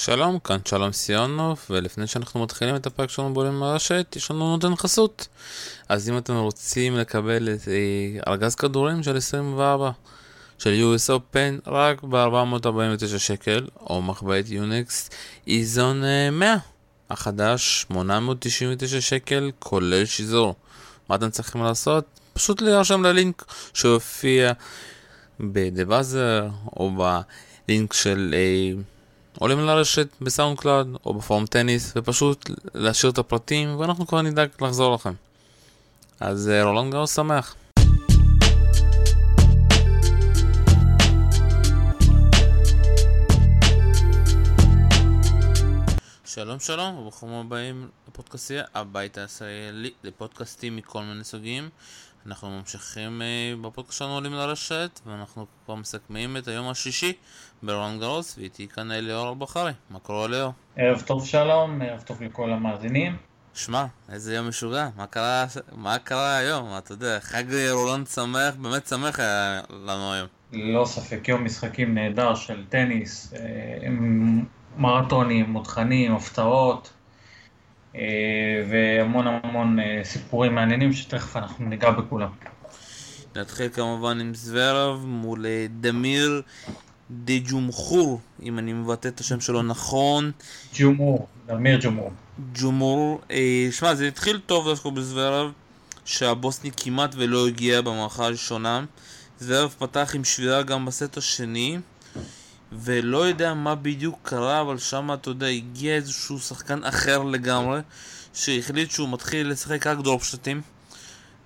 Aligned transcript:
שלום, 0.00 0.38
כאן 0.38 0.58
שלום 0.64 0.92
סיונוב, 0.92 1.60
ולפני 1.70 2.06
שאנחנו 2.06 2.42
מתחילים 2.42 2.76
את 2.76 2.86
הפרק 2.86 3.10
שלנו 3.10 3.34
בעולים 3.34 3.60
לרשת, 3.60 4.14
יש 4.16 4.30
לנו 4.30 4.56
נותן 4.56 4.76
חסות. 4.76 5.28
אז 5.88 6.08
אם 6.08 6.18
אתם 6.18 6.34
רוצים 6.34 6.96
לקבל 6.96 7.48
את 7.48 7.68
אה, 7.68 8.32
ארגז 8.32 8.54
כדורים 8.54 9.02
של 9.02 9.16
24 9.16 9.90
של 10.58 10.82
US 10.82 11.10
Open 11.10 11.70
רק 11.70 12.02
ב-449 12.02 13.18
שקל, 13.18 13.66
או 13.80 14.02
מחבאת 14.02 14.48
יוניקס 14.48 15.10
איזון 15.46 16.02
100 16.32 16.56
החדש, 17.10 17.86
899 17.88 19.00
שקל, 19.00 19.50
כולל 19.58 20.04
שיזור. 20.04 20.54
מה 21.08 21.16
אתם 21.16 21.30
צריכים 21.30 21.62
לעשות? 21.62 22.04
פשוט 22.32 22.62
להירשם 22.62 23.02
ללינק 23.02 23.44
שהופיע 23.74 24.52
בדבאזר, 25.40 26.48
או 26.76 26.90
בלינק 27.68 27.92
של... 27.92 28.34
אה, 28.34 28.82
עולים 29.40 29.60
לרשת 29.60 30.08
ב 30.20 30.58
SoundCloud 30.58 30.86
או 31.06 31.14
בפורום 31.14 31.46
טניס 31.46 31.92
ופשוט 31.96 32.50
להשאיר 32.74 33.12
את 33.12 33.18
הפרטים 33.18 33.80
ואנחנו 33.80 34.06
כבר 34.06 34.22
נדאג 34.22 34.48
לחזור 34.60 34.94
לכם. 34.94 35.12
אז 36.20 36.48
אה, 36.48 36.64
רולאן 36.64 36.92
גארוס 36.92 37.16
שמח. 37.16 37.54
שלום 46.24 46.60
שלום 46.60 46.98
וברוכים 46.98 47.28
הבאים 47.28 47.88
לפודקאסטייה 48.08 48.64
הבית 48.74 49.18
הישראלי 49.18 49.90
לפודקאסטים 50.04 50.76
מכל 50.76 51.02
מיני 51.02 51.24
סוגים 51.24 51.68
אנחנו 52.28 52.50
ממשיכים 52.50 53.22
אה, 53.22 53.54
בפודקאסט 53.60 53.98
שלנו 53.98 54.14
עולים 54.14 54.32
לרשת 54.32 55.00
ואנחנו 55.06 55.46
כבר 55.64 55.74
מסכמים 55.74 56.36
את 56.36 56.48
היום 56.48 56.68
השישי 56.68 57.12
ברון 57.62 57.98
גרוס 57.98 58.38
ואיתי 58.38 58.68
כאן 58.68 58.92
אליאור 58.92 59.28
אלבחרי 59.28 59.72
מה 59.90 59.98
קורה 59.98 60.26
אליאור? 60.26 60.52
ערב 60.76 61.00
טוב 61.00 61.26
שלום, 61.26 61.82
ערב 61.82 62.00
טוב 62.00 62.22
לכל 62.22 62.52
המאזינים 62.52 63.16
שמע, 63.54 63.84
איזה 64.12 64.34
יום 64.34 64.48
משוגע, 64.48 64.88
מה 64.96 65.06
קרה, 65.06 65.46
מה 65.72 65.98
קרה 65.98 66.36
היום? 66.36 66.68
אתה 66.78 66.92
יודע, 66.92 67.18
חג 67.20 67.44
רולנד 67.70 68.06
שמח, 68.06 68.54
באמת 68.54 68.86
שמח 68.86 69.20
היה 69.20 69.60
לנו 69.70 70.12
היום. 70.12 70.28
ללא 70.52 70.84
ספק, 70.84 71.28
יום 71.28 71.44
משחקים 71.44 71.94
נהדר 71.94 72.34
של 72.34 72.64
טניס, 72.68 73.34
אה, 73.34 73.88
מרתונים, 74.76 75.50
מותחנים, 75.50 76.14
הפתעות. 76.14 76.92
אה, 77.96 78.00
והמון 78.70 79.26
המון 79.26 79.78
אה, 79.80 80.00
סיפורים 80.04 80.54
מעניינים 80.54 80.92
שתכף 80.92 81.36
אנחנו 81.36 81.68
ניגע 81.68 81.90
בכולם. 81.90 82.28
נתחיל 83.36 83.68
כמובן 83.68 84.20
עם 84.20 84.34
זוורב 84.34 85.04
מול 85.06 85.46
אה, 85.46 85.66
דמיר 85.80 86.42
דה 87.10 87.32
ג'ומחור, 87.44 88.20
אם 88.42 88.58
אני 88.58 88.72
מבטא 88.72 89.08
את 89.08 89.20
השם 89.20 89.40
שלו 89.40 89.62
נכון. 89.62 90.30
ג'ומור, 90.74 91.26
דמיר 91.46 91.78
ג'ומור. 91.82 92.12
ג'ומור, 92.54 93.20
שמע 93.70 93.94
זה 93.94 94.08
התחיל 94.08 94.40
טוב 94.46 94.68
דווקא 94.68 94.90
בזוורב, 94.90 95.52
שהבוסני 96.04 96.70
כמעט 96.76 97.14
ולא 97.18 97.48
הגיע 97.48 97.80
במערכה 97.80 98.24
הראשונה. 98.24 98.84
זוורב 99.40 99.74
פתח 99.78 100.12
עם 100.14 100.24
שבירה 100.24 100.62
גם 100.62 100.86
בסט 100.86 101.16
השני. 101.16 101.78
ולא 102.72 103.28
יודע 103.28 103.54
מה 103.54 103.74
בדיוק 103.74 104.18
קרה, 104.22 104.60
אבל 104.60 104.78
שם, 104.78 105.10
אתה 105.14 105.30
יודע, 105.30 105.46
הגיע 105.46 105.94
איזשהו 105.94 106.38
שחקן 106.38 106.84
אחר 106.84 107.22
לגמרי, 107.22 107.80
שהחליט 108.34 108.90
שהוא 108.90 109.08
מתחיל 109.08 109.48
לשחק 109.50 109.86
רק 109.86 109.98
דרופשוטים, 109.98 110.62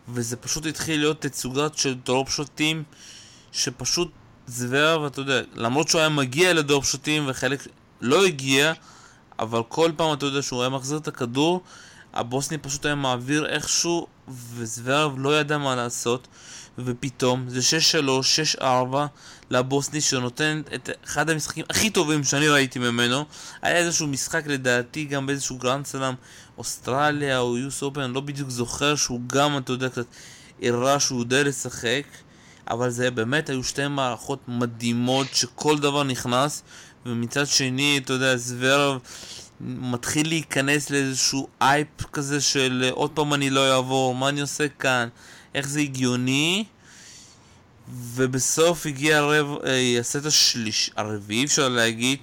וזה 0.08 0.36
פשוט 0.36 0.66
התחיל 0.66 1.00
להיות 1.00 1.20
תצוגת 1.20 1.76
של 1.76 1.94
דרופשוטים, 1.94 2.82
שפשוט 3.52 4.12
זוורב, 4.46 5.04
אתה 5.04 5.20
יודע, 5.20 5.40
למרות 5.54 5.88
שהוא 5.88 5.98
היה 5.98 6.08
מגיע 6.08 6.52
לדרופשוטים 6.52 7.24
וחלק 7.26 7.66
לא 8.00 8.26
הגיע, 8.26 8.72
אבל 9.38 9.62
כל 9.68 9.90
פעם, 9.96 10.12
אתה 10.12 10.26
יודע, 10.26 10.42
שהוא 10.42 10.60
היה 10.60 10.68
מחזיר 10.68 10.98
את 10.98 11.08
הכדור, 11.08 11.62
הבוסני 12.14 12.58
פשוט 12.58 12.86
היה 12.86 12.94
מעביר 12.94 13.46
איכשהו, 13.46 14.06
וזוורב 14.28 15.14
לא 15.18 15.40
ידע 15.40 15.58
מה 15.58 15.76
לעשות. 15.76 16.28
ופתאום 16.78 17.44
זה 17.48 17.60
6-3, 18.56 18.58
6-4 18.58 18.64
לבוסני 19.50 20.00
שנותן 20.00 20.62
את 20.74 20.90
אחד 21.04 21.30
המשחקים 21.30 21.64
הכי 21.70 21.90
טובים 21.90 22.24
שאני 22.24 22.48
ראיתי 22.48 22.78
ממנו. 22.78 23.24
היה 23.62 23.76
איזשהו 23.76 24.06
משחק 24.06 24.46
לדעתי 24.46 25.04
גם 25.04 25.26
באיזשהו 25.26 25.58
גרנד 25.58 25.86
סלאם 25.86 26.14
אוסטרליה 26.58 27.38
או 27.38 27.58
US 27.58 27.82
Open, 27.82 28.00
אני 28.00 28.14
לא 28.14 28.20
בדיוק 28.20 28.50
זוכר 28.50 28.94
שהוא 28.94 29.20
גם, 29.26 29.58
אתה 29.58 29.72
יודע, 29.72 29.88
קצת 29.88 30.06
הראה 30.62 31.00
שהוא 31.00 31.20
יודע 31.20 31.42
לשחק. 31.42 32.02
אבל 32.70 32.90
זה 32.90 33.10
באמת 33.10 33.48
היו 33.50 33.64
שתי 33.64 33.88
מערכות 33.88 34.38
מדהימות 34.48 35.26
שכל 35.32 35.78
דבר 35.78 36.02
נכנס 36.02 36.62
ומצד 37.06 37.46
שני, 37.46 38.00
אתה 38.04 38.12
יודע, 38.12 38.36
זוורב 38.36 38.98
מתחיל 39.62 40.28
להיכנס 40.28 40.90
לאיזשהו 40.90 41.48
הייפ 41.60 42.02
כזה 42.12 42.40
של 42.40 42.90
עוד 42.92 43.10
פעם 43.10 43.34
אני 43.34 43.50
לא 43.50 43.74
אעבור, 43.74 44.14
מה 44.14 44.28
אני 44.28 44.40
עושה 44.40 44.68
כאן? 44.68 45.08
איך 45.54 45.68
זה 45.68 45.80
הגיוני, 45.80 46.64
ובסוף 47.94 48.86
הגיע 48.86 49.18
הרב, 49.18 49.58
אה, 49.64 49.96
הסט 50.00 50.26
השליש, 50.26 50.90
הרביעי 50.96 51.44
אפשר 51.44 51.68
להגיד, 51.68 52.18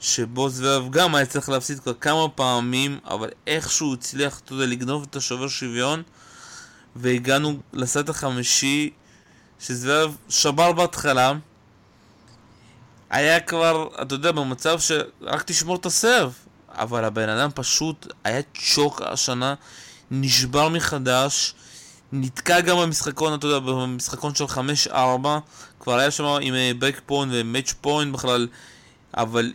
שבו 0.00 0.48
זוורב 0.48 0.90
גם 0.90 1.14
היה 1.14 1.26
צריך 1.26 1.48
להפסיד 1.48 1.80
כבר 1.80 1.94
כמה 1.94 2.28
פעמים, 2.28 2.98
אבל 3.04 3.28
איכשהו 3.46 3.94
הצליח, 3.94 4.40
אתה 4.44 4.52
יודע, 4.52 4.66
לגנוב 4.66 5.06
את 5.10 5.16
השובר 5.16 5.48
שוויון, 5.48 6.02
והגענו 6.96 7.58
לסט 7.72 8.08
החמישי, 8.08 8.90
שזוורב 9.60 10.16
שבר 10.28 10.72
בהתחלה, 10.72 11.32
היה 13.10 13.40
כבר, 13.40 13.88
אתה 14.02 14.14
יודע, 14.14 14.32
במצב 14.32 14.80
שרק 14.80 15.42
תשמור 15.42 15.76
את 15.76 15.86
הסרב, 15.86 16.34
אבל 16.74 17.04
הבן 17.04 17.28
אדם 17.28 17.50
פשוט 17.54 18.06
היה 18.24 18.40
צ'וק 18.74 19.02
השנה, 19.02 19.54
נשבר 20.10 20.68
מחדש, 20.68 21.54
נתקע 22.12 22.60
גם 22.60 22.76
במשחקון, 22.78 23.34
אתה 23.34 23.46
יודע, 23.46 23.58
במשחקון 23.58 24.34
של 24.34 24.44
5-4, 24.88 24.90
כבר 25.80 25.98
היה 25.98 26.10
שם 26.10 26.24
עם 26.24 26.54
break 26.78 27.00
point 27.06 27.32
ו 27.34 27.41
match 27.41 27.74
point 27.80 28.14
בכלל, 28.14 28.48
אבל 29.16 29.52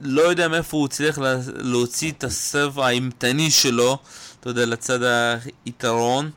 לא 0.00 0.22
יודע 0.22 0.48
מאיפה 0.48 0.76
הוא 0.76 0.86
הצליח 0.86 1.18
להוציא 1.46 2.12
את 2.12 2.24
ה 2.24 2.33
serve 2.33 2.78
האימתני 2.80 3.50
שלו, 3.50 3.98
אתה 4.40 4.50
יודע, 4.50 4.66
לצד 4.66 4.98
היתרון, 5.64 6.30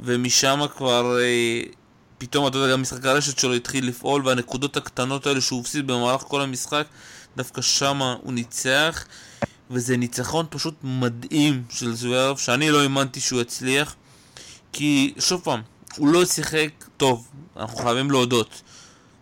ומשם 0.00 0.60
כבר 0.76 1.18
אה, 1.20 1.62
פתאום, 2.18 2.46
אתה 2.46 2.58
יודע, 2.58 2.72
גם 2.72 2.82
משחק 2.82 3.06
הרשת 3.06 3.38
שלו 3.38 3.54
התחיל 3.54 3.88
לפעול, 3.88 4.26
והנקודות 4.26 4.76
הקטנות 4.76 5.26
האלה 5.26 5.40
שהוא 5.40 5.60
הפסיד 5.60 5.86
במהלך 5.86 6.20
כל 6.20 6.40
המשחק, 6.40 6.86
דווקא 7.36 7.62
שם 7.62 8.02
הוא 8.22 8.32
ניצח, 8.32 9.04
וזה 9.70 9.96
ניצחון 9.96 10.46
פשוט 10.50 10.74
מדהים 10.82 11.62
של 11.70 11.94
זוורב, 11.94 12.36
שאני 12.36 12.70
לא 12.70 12.82
האמנתי 12.82 13.20
שהוא 13.20 13.40
יצליח. 13.40 13.94
כי, 14.72 15.14
שוב 15.18 15.40
פעם, 15.44 15.62
הוא 15.96 16.08
לא 16.08 16.24
שיחק 16.24 16.68
טוב, 16.96 17.28
אנחנו 17.56 17.78
חייבים 17.78 18.10
להודות. 18.10 18.62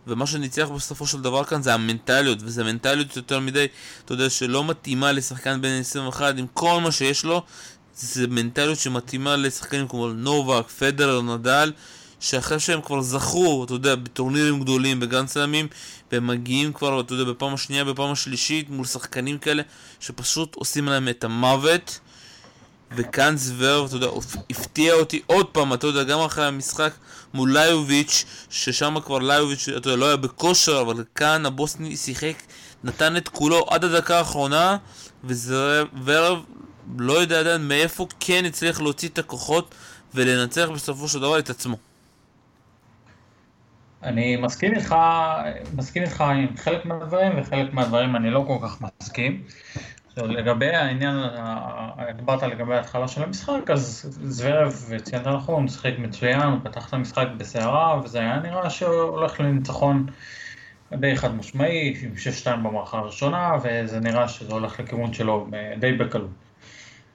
ומה 0.06 0.26
שניצח 0.26 0.68
בסופו 0.68 1.06
של 1.06 1.20
דבר 1.20 1.44
כאן 1.44 1.62
זה 1.62 1.74
המנטליות, 1.74 2.38
וזו 2.42 2.64
מנטליות 2.64 3.16
יותר 3.16 3.40
מדי, 3.40 3.66
אתה 4.04 4.14
יודע, 4.14 4.30
שלא 4.30 4.64
מתאימה 4.64 5.12
לשחקן 5.12 5.60
בין 5.62 5.80
21 5.80 6.34
עם 6.38 6.46
כל 6.54 6.80
מה 6.80 6.92
שיש 6.92 7.24
לו, 7.24 7.42
זה 7.96 8.26
מנטליות 8.26 8.78
שמתאימה 8.78 9.36
לשחקנים 9.36 9.88
כמו 9.88 10.08
נובק, 10.08 10.68
פדרר, 10.68 11.22
נדל, 11.22 11.72
שאחרי 12.20 12.60
שהם 12.60 12.80
כבר 12.80 13.00
זכו, 13.00 13.64
אתה 13.64 13.74
יודע, 13.74 13.94
בטורנירים 13.94 14.60
גדולים, 14.60 15.00
בגן 15.00 15.26
סלמים, 15.26 15.66
והם 16.12 16.26
מגיעים 16.26 16.72
כבר, 16.72 17.00
אתה 17.00 17.14
יודע, 17.14 17.32
בפעם 17.32 17.54
השנייה, 17.54 17.84
בפעם 17.84 18.12
השלישית, 18.12 18.70
מול 18.70 18.86
שחקנים 18.86 19.38
כאלה, 19.38 19.62
שפשוט 20.00 20.54
עושים 20.54 20.86
להם 20.86 21.08
את 21.08 21.24
המוות. 21.24 22.00
וכאן 22.96 23.36
זוורב, 23.36 23.86
אתה 23.86 23.96
יודע, 23.96 24.08
הפתיע 24.50 24.94
אותי 24.94 25.22
עוד 25.26 25.46
פעם, 25.46 25.74
אתה 25.74 25.86
יודע, 25.86 26.02
גם 26.02 26.20
אחרי 26.20 26.46
המשחק 26.46 26.92
מול 27.34 27.58
ליוביץ', 27.58 28.24
ששם 28.50 28.96
כבר 29.04 29.18
ליוביץ', 29.18 29.68
אתה 29.68 29.88
יודע, 29.88 29.96
לא 29.96 30.06
היה 30.06 30.16
בכושר, 30.16 30.80
אבל 30.80 31.04
כאן 31.14 31.46
הבוסני 31.46 31.96
שיחק, 31.96 32.34
נתן 32.84 33.16
את 33.16 33.28
כולו 33.28 33.66
עד 33.70 33.84
הדקה 33.84 34.18
האחרונה, 34.18 34.76
וזוורב 35.24 36.38
לא 36.98 37.12
יודע 37.12 37.40
עדיין 37.40 37.68
מאיפה 37.68 38.06
כן 38.20 38.44
הצליח 38.44 38.80
להוציא 38.80 39.08
את 39.08 39.18
הכוחות 39.18 39.74
ולנצח 40.14 40.68
בסופו 40.74 41.08
של 41.08 41.18
דבר 41.18 41.38
את 41.38 41.50
עצמו. 41.50 41.89
אני 44.02 44.36
מסכים 44.36 44.74
איתך, 44.74 44.94
מסכים 45.76 46.02
איתך 46.02 46.20
עם 46.20 46.56
חלק 46.56 46.84
מהדברים, 46.84 47.32
וחלק 47.36 47.74
מהדברים 47.74 48.16
אני 48.16 48.30
לא 48.30 48.44
כל 48.46 48.58
כך 48.62 48.82
מסכים. 48.82 49.42
לגבי 50.16 50.74
העניין, 50.74 51.16
דיברת 52.16 52.42
לגבי 52.42 52.74
ההתחלה 52.74 53.08
של 53.08 53.22
המשחק, 53.22 53.70
אז 53.70 54.18
זוורב, 54.22 54.84
וציינת 54.88 55.26
נכון, 55.26 55.68
שיחק 55.68 55.92
מצוין, 55.98 56.40
הוא 56.40 56.58
פתח 56.62 56.88
את 56.88 56.94
המשחק 56.94 57.26
בסערה, 57.36 58.00
וזה 58.04 58.20
היה 58.20 58.40
נראה 58.40 58.70
שהוא 58.70 59.00
הולך 59.00 59.40
לניצחון 59.40 60.06
די 60.92 61.16
חד 61.16 61.34
משמעי, 61.34 61.96
עם 62.02 62.12
6-2 62.44 62.56
במערכה 62.56 62.98
הראשונה, 62.98 63.52
וזה 63.62 64.00
נראה 64.00 64.28
שזה 64.28 64.52
הולך 64.52 64.80
לכיוון 64.80 65.12
שלו 65.12 65.46
די 65.78 65.92
בקלות. 65.92 66.30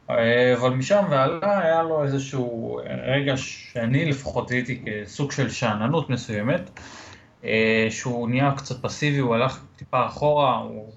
אבל 0.09 0.69
משם 0.69 1.03
והלאה 1.09 1.59
היה 1.59 1.83
לו 1.83 2.03
איזשהו 2.03 2.79
רגע 3.03 3.37
שאני 3.37 4.05
לפחות 4.05 4.47
זיהיתי 4.47 4.83
כסוג 4.85 5.31
של 5.31 5.49
שאננות 5.49 6.09
מסוימת, 6.09 6.79
שהוא 7.89 8.29
נהיה 8.29 8.51
קצת 8.57 8.81
פסיבי, 8.81 9.17
הוא 9.17 9.35
הלך 9.35 9.59
טיפה 9.75 10.05
אחורה, 10.05 10.57
הוא 10.57 10.91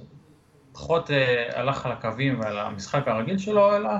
פחות 0.78 1.10
אה, 1.10 1.60
הלך 1.60 1.86
על 1.86 1.92
הקווים 1.92 2.40
ועל 2.40 2.58
המשחק 2.58 3.08
הרגיל 3.08 3.38
שלו, 3.38 3.76
אלא 3.76 3.90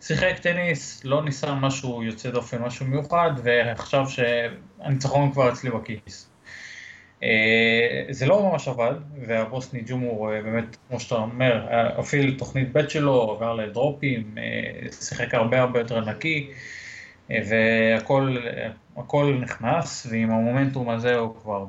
שיחק 0.00 0.38
טניס, 0.42 1.04
לא 1.04 1.24
ניסה 1.24 1.54
משהו 1.54 2.02
יוצא 2.02 2.30
דופן, 2.30 2.62
משהו 2.62 2.86
מיוחד, 2.86 3.30
וחשב 3.42 4.02
שהניצחון 4.08 5.32
כבר 5.32 5.52
אצלי 5.52 5.70
בכיס. 5.70 6.31
אה, 7.22 8.04
זה 8.10 8.26
לא 8.26 8.42
ממש 8.42 8.68
עבד, 8.68 8.94
והבוסני 9.26 9.82
ג'ומור 9.86 10.32
אה, 10.32 10.42
באמת, 10.42 10.76
כמו 10.88 11.00
שאתה 11.00 11.14
אומר, 11.14 11.66
הפעיל 11.70 12.38
תוכנית 12.38 12.72
ב' 12.72 12.88
שלו, 12.88 13.36
עבר 13.36 13.54
לדרופים, 13.54 14.34
אה, 14.38 14.92
שיחק 14.92 15.34
הרבה 15.34 15.60
הרבה 15.60 15.78
יותר 15.78 16.00
נקי, 16.00 16.50
והכל 17.30 18.36
נכנס, 19.40 20.06
ועם 20.10 20.30
המומנטום 20.30 20.90
הזה 20.90 21.16
הוא 21.16 21.34
כבר 21.42 21.64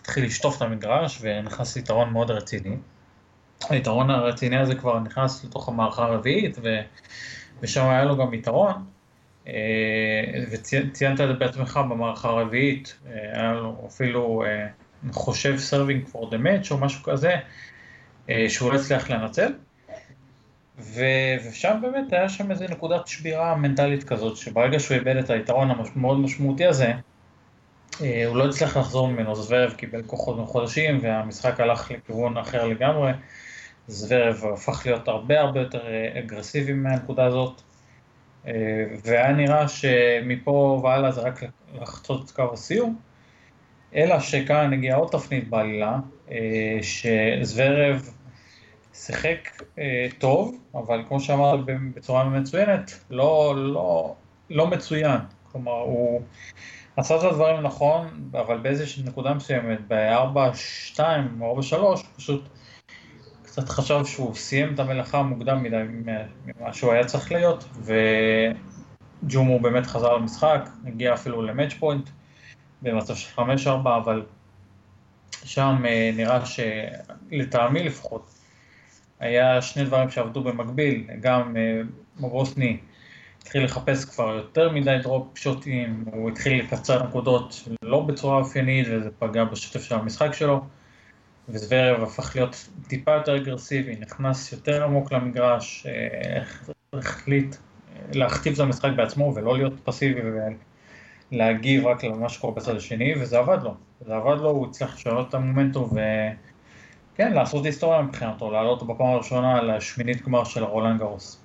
התחיל 0.00 0.24
לשטוף 0.24 0.56
את 0.56 0.62
המגרש, 0.62 1.18
ונכנס 1.20 1.76
ליתרון 1.76 2.10
מאוד 2.10 2.30
רציני. 2.30 2.76
היתרון 3.70 4.10
הרציני 4.10 4.56
הזה 4.56 4.74
כבר 4.74 4.98
נכנס 4.98 5.44
לתוך 5.44 5.68
המערכה 5.68 6.04
הרביעית, 6.04 6.58
ו... 6.62 6.80
ושם 7.60 7.88
היה 7.88 8.04
לו 8.04 8.16
גם 8.16 8.34
יתרון. 8.34 8.84
וציינת 10.50 11.20
את 11.20 11.28
זה 11.28 11.32
בעצמך 11.32 11.80
במערכה 11.90 12.28
הרביעית, 12.28 12.98
היה 13.32 13.52
לו 13.52 13.84
אפילו 13.86 14.44
חושב 15.12 15.58
serving 15.58 16.08
for 16.08 16.30
the 16.30 16.38
match 16.38 16.70
או 16.70 16.78
משהו 16.78 17.02
כזה, 17.02 17.34
אה, 18.30 18.46
שהוא 18.48 18.72
לא 18.72 18.78
הצליח 18.78 19.10
לנצל. 19.10 19.52
ו... 20.78 21.02
ושם 21.48 21.78
באמת 21.82 22.12
היה 22.12 22.28
שם 22.28 22.50
איזה 22.50 22.66
נקודת 22.68 23.06
שבירה 23.06 23.56
מנטלית 23.56 24.04
כזאת, 24.04 24.36
שברגע 24.36 24.80
שהוא 24.80 24.94
איבד 24.94 25.16
את 25.16 25.30
היתרון 25.30 25.70
המאוד 25.70 26.18
משמעותי 26.18 26.66
הזה, 26.66 26.92
אה, 28.02 28.26
הוא 28.26 28.36
לא 28.36 28.48
הצליח 28.48 28.76
לחזור 28.76 29.08
ממנו, 29.08 29.34
זוורב 29.34 29.72
קיבל 29.72 30.02
כוחות 30.02 30.38
מחודשים 30.38 30.98
והמשחק 31.02 31.60
הלך 31.60 31.90
לכיוון 31.90 32.36
אחר 32.36 32.66
לגמרי. 32.66 33.12
זוורב 33.88 34.44
הפך 34.54 34.86
להיות 34.86 35.08
הרבה 35.08 35.40
הרבה 35.40 35.60
יותר 35.60 35.86
אה, 35.86 36.18
אגרסיבי 36.18 36.72
מהנקודה 36.72 37.24
הזאת, 37.24 37.62
והיה 39.04 39.32
נראה 39.32 39.68
שמפה 39.68 40.80
והלאה 40.84 41.10
זה 41.10 41.20
רק 41.20 41.42
לחצות 41.74 42.24
את 42.24 42.30
קו 42.30 42.52
הסיום. 42.52 42.96
אלא 43.94 44.20
שכאן 44.20 44.72
הגיעה 44.72 44.98
עוד 44.98 45.08
תפנית 45.08 45.48
בעלילה, 45.48 45.98
אה, 46.30 46.78
שזוורב 46.82 48.10
שיחק 48.94 49.62
אה, 49.78 50.06
טוב, 50.18 50.56
אבל 50.74 51.02
כמו 51.08 51.20
שאמרת 51.20 51.60
בצורה 51.94 52.24
מצוינת, 52.24 53.04
לא, 53.10 53.54
לא, 53.56 54.14
לא 54.50 54.66
מצוין. 54.66 55.20
כלומר, 55.52 55.72
הוא 55.72 56.20
עשה 56.96 57.16
את 57.16 57.22
הדברים 57.22 57.62
נכון, 57.62 58.30
אבל 58.32 58.58
באיזושהי 58.58 59.02
נקודה 59.02 59.34
מסוימת, 59.34 59.78
ב-4-2 59.88 61.00
או 61.40 61.60
4-3, 61.60 62.06
פשוט 62.16 62.48
קצת 63.42 63.68
חשב 63.68 64.04
שהוא 64.04 64.34
סיים 64.34 64.74
את 64.74 64.78
המלאכה 64.78 65.22
מוקדם 65.22 65.62
מדי 65.62 65.82
ממה 66.44 66.72
שהוא 66.72 66.92
היה 66.92 67.04
צריך 67.04 67.32
להיות, 67.32 67.64
וג'ומו 69.22 69.60
באמת 69.60 69.86
חזר 69.86 70.16
למשחק, 70.16 70.68
הגיע 70.86 71.14
אפילו 71.14 71.42
למאץ' 71.42 71.72
פוינט. 71.72 72.08
במצב 72.84 73.16
של 73.16 73.40
5-4, 73.40 73.68
אבל 73.84 74.22
שם 75.44 75.82
אה, 75.86 76.10
נראה 76.16 76.40
שלטעמי 76.46 77.82
לפחות, 77.82 78.34
היה 79.20 79.62
שני 79.62 79.84
דברים 79.84 80.10
שעבדו 80.10 80.44
במקביל, 80.44 81.06
גם 81.20 81.56
אה, 81.56 81.80
התחיל 83.42 83.64
לחפש 83.64 84.04
כבר 84.04 84.34
יותר 84.34 84.72
מדי 84.72 84.98
drop 85.02 85.38
shot 85.38 85.76
ים, 85.76 86.04
הוא 86.12 86.30
התחיל 86.30 86.64
לקצר 86.64 87.06
נקודות 87.06 87.68
לא 87.82 88.00
בצורה 88.00 88.38
אופיינית 88.38 88.86
וזה 88.90 89.10
פגע 89.18 89.44
בשטף 89.44 89.82
של 89.82 89.94
המשחק 89.94 90.32
שלו, 90.32 90.64
וזוורב 91.48 92.02
הפך 92.02 92.36
להיות 92.36 92.68
טיפה 92.88 93.12
יותר 93.12 93.36
אגרסיבי, 93.36 93.96
נכנס 94.00 94.52
יותר 94.52 94.84
עמוק 94.84 95.12
למגרש, 95.12 95.86
אה, 95.86 96.42
החליט 96.92 97.56
להכתיב 98.12 98.52
את 98.52 98.58
המשחק 98.58 98.90
בעצמו 98.96 99.32
ולא 99.34 99.56
להיות 99.56 99.72
פסיבי 99.84 100.20
להגיב 101.32 101.86
רק 101.86 102.04
למה 102.04 102.28
שקורה 102.28 102.54
בצד 102.54 102.76
השני, 102.76 103.14
וזה 103.20 103.38
עבד 103.38 103.58
לו. 103.62 103.74
זה 104.06 104.14
עבד 104.14 104.36
לו, 104.40 104.50
הוא 104.50 104.66
הצליח 104.66 104.94
לשנות 104.94 105.28
את 105.28 105.34
המומנטום, 105.34 105.90
וכן, 107.14 107.32
לעשות 107.32 107.64
היסטוריה 107.64 108.02
מבחינתו, 108.02 108.50
לעלות 108.50 108.82
בפעם 108.82 109.06
הראשונה 109.06 109.62
לשמינית 109.62 110.22
גמר 110.22 110.44
של 110.44 110.64
רולנד 110.64 110.98
גרוס. 110.98 111.38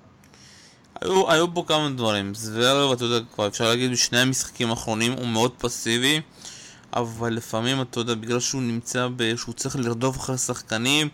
היו, 1.00 1.30
היו 1.30 1.54
פה 1.54 1.64
כמה 1.68 1.88
דברים, 1.90 2.34
זוורב, 2.34 2.92
אתה 2.92 3.04
יודע, 3.04 3.26
כבר 3.34 3.46
אפשר 3.46 3.68
להגיד 3.68 3.90
בשני 3.90 4.18
המשחקים 4.18 4.70
האחרונים 4.70 5.12
הוא 5.12 5.26
מאוד 5.26 5.52
פסיבי, 5.58 6.20
אבל 6.92 7.34
לפעמים, 7.34 7.82
אתה 7.82 8.00
יודע, 8.00 8.14
בגלל 8.14 8.40
שהוא 8.40 8.62
נמצא, 8.62 9.08
ב... 9.16 9.36
שהוא 9.36 9.54
צריך 9.54 9.76
לרדוף 9.76 10.16
אחרי 10.16 10.38
שחקנים, 10.38 11.08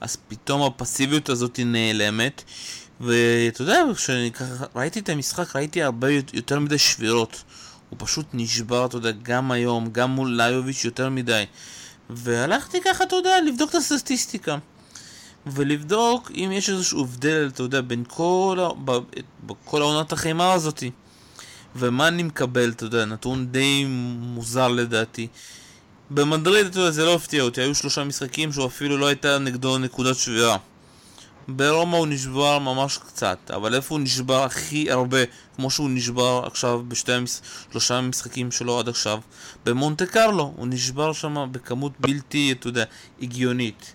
אז 0.00 0.16
פתאום 0.28 0.62
הפסיביות 0.62 1.28
הזאת 1.28 1.60
נעלמת. 1.64 2.44
ואתה 3.00 3.62
יודע, 3.62 3.82
כשראיתי 3.94 5.00
את 5.00 5.08
המשחק 5.08 5.56
ראיתי 5.56 5.82
הרבה 5.82 6.08
יותר 6.32 6.58
מדי 6.58 6.78
שבירות. 6.78 7.42
הוא 7.90 7.98
פשוט 8.00 8.26
נשבר, 8.32 8.86
אתה 8.86 8.96
יודע, 8.96 9.10
גם 9.22 9.50
היום, 9.50 9.88
גם 9.92 10.10
מול 10.10 10.40
ליוביץ' 10.42 10.84
יותר 10.84 11.08
מדי. 11.08 11.44
והלכתי 12.10 12.78
ככה, 12.84 13.04
אתה 13.04 13.16
יודע, 13.16 13.40
לבדוק 13.46 13.70
את 13.70 13.74
הסטטיסטיקה. 13.74 14.58
ולבדוק 15.46 16.30
אם 16.34 16.50
יש 16.52 16.70
איזשהו 16.70 17.00
הבדל, 17.00 17.50
אתה 17.54 17.62
יודע, 17.62 17.80
בין 17.80 18.04
כל, 18.08 18.58
ה... 18.60 18.92
בכל 19.46 19.82
העונת 19.82 20.12
החימה 20.12 20.52
הזאתי. 20.52 20.90
ומה 21.76 22.08
אני 22.08 22.22
מקבל, 22.22 22.70
אתה 22.70 22.84
יודע, 22.84 23.04
נתון 23.04 23.46
די 23.46 23.84
מוזר 24.18 24.68
לדעתי. 24.68 25.28
במדריד, 26.10 26.66
אתה 26.66 26.78
יודע, 26.78 26.90
זה 26.90 27.04
לא 27.04 27.14
הפתיע 27.14 27.42
אותי, 27.42 27.60
היו 27.60 27.74
שלושה 27.74 28.04
משחקים 28.04 28.52
שהוא 28.52 28.66
אפילו 28.66 28.96
לא 28.96 29.06
הייתה 29.06 29.38
נגדו 29.38 29.78
נקודת 29.78 30.16
שבירה. 30.16 30.56
ברומא 31.48 31.96
הוא 31.96 32.06
נשבר 32.06 32.58
ממש 32.58 32.98
קצת, 32.98 33.50
אבל 33.54 33.74
איפה 33.74 33.94
הוא 33.94 34.00
נשבר 34.00 34.44
הכי 34.44 34.90
הרבה, 34.90 35.18
כמו 35.56 35.70
שהוא 35.70 35.90
נשבר 35.90 36.42
עכשיו 36.46 36.82
בשתי. 36.88 37.12
שלושה 37.70 37.94
המשחקים 37.94 38.50
שלו 38.50 38.78
עד 38.78 38.88
עכשיו? 38.88 39.20
במונטה 39.64 40.06
קרלו, 40.06 40.52
הוא 40.56 40.66
נשבר 40.66 41.12
שם 41.12 41.48
בכמות 41.52 41.92
בלתי, 42.00 42.52
אתה 42.52 42.68
יודע, 42.68 42.84
הגיונית. 43.22 43.94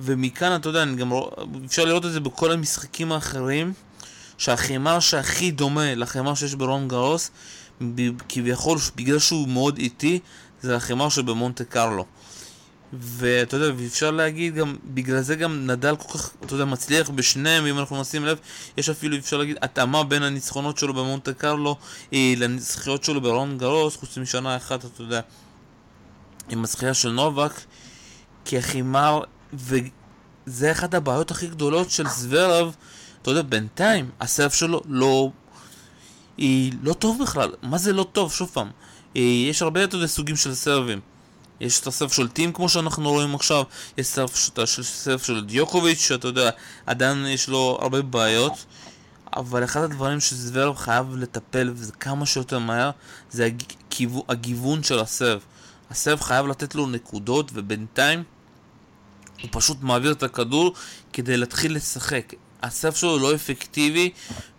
ומכאן, 0.00 0.56
אתה 0.56 0.68
יודע, 0.68 0.84
גם 0.84 1.10
רוא... 1.10 1.30
אפשר 1.66 1.84
לראות 1.84 2.04
את 2.04 2.12
זה 2.12 2.20
בכל 2.20 2.52
המשחקים 2.52 3.12
האחרים, 3.12 3.72
שהחימר 4.38 5.00
שהכי 5.00 5.50
דומה 5.50 5.94
לחימר 5.94 6.34
שיש 6.34 6.54
ברון 6.54 6.88
גרוס, 6.88 7.30
כביכול, 8.28 8.78
בגלל 8.96 9.18
שהוא 9.18 9.48
מאוד 9.48 9.78
איטי, 9.78 10.18
זה 10.62 10.76
החימר 10.76 11.08
שבמונטה 11.08 11.64
קרלו. 11.64 12.04
ואתה 12.92 13.56
יודע, 13.56 13.74
ואפשר 13.76 14.10
להגיד 14.10 14.54
גם, 14.54 14.76
בגלל 14.84 15.20
זה 15.20 15.36
גם 15.36 15.66
נדל 15.66 15.96
כל 15.96 16.18
כך, 16.18 16.30
אתה 16.44 16.54
יודע, 16.54 16.64
מצליח 16.64 17.10
בשניהם, 17.10 17.66
אם 17.66 17.78
אנחנו 17.78 18.00
נשים 18.00 18.24
לב, 18.24 18.38
יש 18.76 18.88
אפילו, 18.88 19.16
אפשר 19.16 19.36
להגיד, 19.36 19.56
התאמה 19.62 20.04
בין 20.04 20.22
הניצחונות 20.22 20.78
שלו 20.78 20.94
במונטה 20.94 21.32
קרלו 21.32 21.76
אה, 22.12 22.34
לנצחיות 22.36 23.04
שלו 23.04 23.20
ברון 23.20 23.58
גרוס, 23.58 23.96
חוץ 23.96 24.18
משנה 24.18 24.56
אחת, 24.56 24.84
אתה 24.84 25.02
יודע, 25.02 25.20
עם 26.48 26.64
הזכייה 26.64 26.94
של 26.94 27.10
נובק, 27.10 27.52
כי 28.44 28.58
החימר, 28.58 29.20
וזה 29.52 30.72
אחת 30.72 30.94
הבעיות 30.94 31.30
הכי 31.30 31.46
גדולות 31.46 31.90
של 31.90 32.08
זוורב, 32.08 32.74
אתה 33.22 33.30
יודע, 33.30 33.42
בינתיים, 33.42 34.10
הסרף 34.20 34.54
שלו 34.54 34.82
לא... 34.88 35.30
היא 36.36 36.72
לא 36.82 36.92
טוב 36.92 37.22
בכלל, 37.22 37.52
מה 37.62 37.78
זה 37.78 37.92
לא 37.92 38.06
טוב? 38.12 38.32
שוב 38.32 38.50
פעם, 38.52 38.70
אה, 39.16 39.20
יש 39.20 39.62
הרבה, 39.62 39.84
אתה 39.84 39.96
יודע, 39.96 40.06
סוגים 40.06 40.36
של 40.36 40.54
סרבים. 40.54 41.00
יש 41.60 41.80
את 41.80 41.86
הסרף 41.86 42.12
שולטים 42.12 42.52
כמו 42.52 42.68
שאנחנו 42.68 43.10
רואים 43.10 43.34
עכשיו, 43.34 43.64
יש 43.98 44.06
סרף, 44.06 44.36
סרף 44.82 45.24
של 45.24 45.44
דיוקוביץ' 45.44 45.98
שאתה 45.98 46.28
יודע, 46.28 46.50
עדיין 46.86 47.26
יש 47.26 47.48
לו 47.48 47.78
הרבה 47.80 48.02
בעיות 48.02 48.64
אבל 49.36 49.64
אחד 49.64 49.82
הדברים 49.82 50.20
שזוורב 50.20 50.76
חייב 50.76 51.16
לטפל 51.16 51.70
וזה 51.74 51.92
כמה 51.92 52.26
שיותר 52.26 52.58
מהר 52.58 52.90
זה 53.30 53.44
הגיוון, 53.44 54.22
הגיוון 54.28 54.82
של 54.82 54.98
הסרב 54.98 55.40
הסרב 55.90 56.20
חייב 56.20 56.46
לתת 56.46 56.74
לו 56.74 56.86
נקודות 56.86 57.50
ובינתיים 57.54 58.22
הוא 59.42 59.48
פשוט 59.52 59.82
מעביר 59.82 60.12
את 60.12 60.22
הכדור 60.22 60.74
כדי 61.12 61.36
להתחיל 61.36 61.76
לשחק. 61.76 62.32
הסרף 62.62 62.96
שלו 62.96 63.18
לא 63.18 63.34
אפקטיבי 63.34 64.10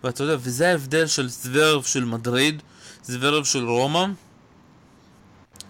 ואתה 0.04 0.22
יודע, 0.22 0.36
וזה 0.40 0.68
ההבדל 0.68 1.06
של 1.06 1.28
זוורב 1.28 1.82
של 1.82 2.04
מדריד 2.04 2.62
זוורב 3.02 3.44
של 3.44 3.68
רומא 3.68 4.06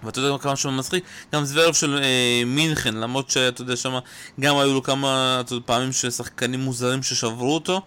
ואתה 0.08 0.20
יודע 0.20 0.38
כמה 0.38 0.56
שהוא 0.56 0.72
מצחיק, 0.72 1.04
גם 1.34 1.44
זוורב 1.44 1.74
של 1.74 1.98
אה, 2.02 2.42
מינכן, 2.46 2.94
למרות 2.94 3.30
שאתה 3.30 3.62
יודע 3.62 3.76
שם 3.76 3.98
גם 4.40 4.56
היו 4.56 4.74
לו 4.74 4.82
כמה 4.82 5.42
יודע, 5.50 5.60
פעמים 5.66 5.92
ששחקנים 5.92 6.60
מוזרים 6.60 7.02
ששברו 7.02 7.54
אותו, 7.54 7.80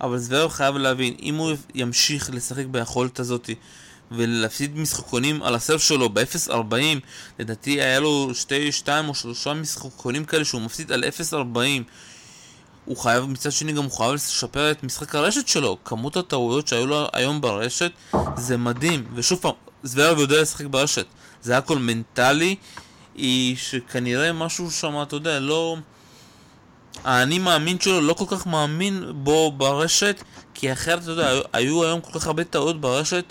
אבל 0.00 0.18
זוורב 0.18 0.50
חייב 0.50 0.76
להבין, 0.76 1.14
אם 1.22 1.34
הוא 1.34 1.52
ימשיך 1.74 2.30
לשחק 2.32 2.64
ביכולת 2.66 3.20
הזאת 3.20 3.50
ולהפסיד 4.12 4.78
משחקונים 4.78 5.42
על 5.42 5.54
הסרף 5.54 5.82
שלו 5.82 6.08
ב-0.40, 6.08 6.74
לדעתי 7.38 7.70
היה 7.70 8.00
לו 8.00 8.30
שתי, 8.34 8.72
שתיים 8.72 9.08
או 9.08 9.14
שלושה 9.14 9.54
משחקונים 9.54 10.24
כאלה 10.24 10.44
שהוא 10.44 10.60
מפסיד 10.60 10.92
על 10.92 11.04
0.40 11.32 11.36
הוא 12.84 12.96
חייב, 12.96 13.24
מצד 13.24 13.52
שני 13.52 13.72
גם 13.72 13.84
הוא 13.84 13.92
חייב 13.92 14.12
לשפר 14.12 14.70
את 14.70 14.82
משחק 14.82 15.14
הרשת 15.14 15.48
שלו. 15.48 15.76
כמות 15.84 16.16
הטעויות 16.16 16.68
שהיו 16.68 16.86
לו 16.86 17.06
היום 17.12 17.40
ברשת 17.40 17.92
זה 18.36 18.56
מדהים. 18.56 19.04
ושוב 19.14 19.38
פעם, 19.38 19.52
זוורב 19.82 20.18
יודע 20.18 20.42
לשחק 20.42 20.64
ברשת 20.64 21.06
זה 21.42 21.58
הכל 21.58 21.78
מנטלי, 21.78 22.56
היא 23.14 23.56
שכנראה 23.56 24.32
משהו 24.32 24.70
שם, 24.70 25.02
אתה 25.02 25.16
יודע, 25.16 25.40
לא... 25.40 25.76
האני 27.04 27.38
מאמין 27.38 27.80
שלו 27.80 28.00
לא 28.00 28.14
כל 28.14 28.24
כך 28.28 28.46
מאמין 28.46 29.04
בו 29.14 29.52
ברשת, 29.52 30.22
כי 30.54 30.72
אחרת, 30.72 31.02
אתה 31.02 31.10
יודע, 31.10 31.30
היו 31.52 31.84
היום 31.84 32.00
כל 32.00 32.18
כך 32.18 32.26
הרבה 32.26 32.44
טעויות 32.44 32.80
ברשת, 32.80 33.24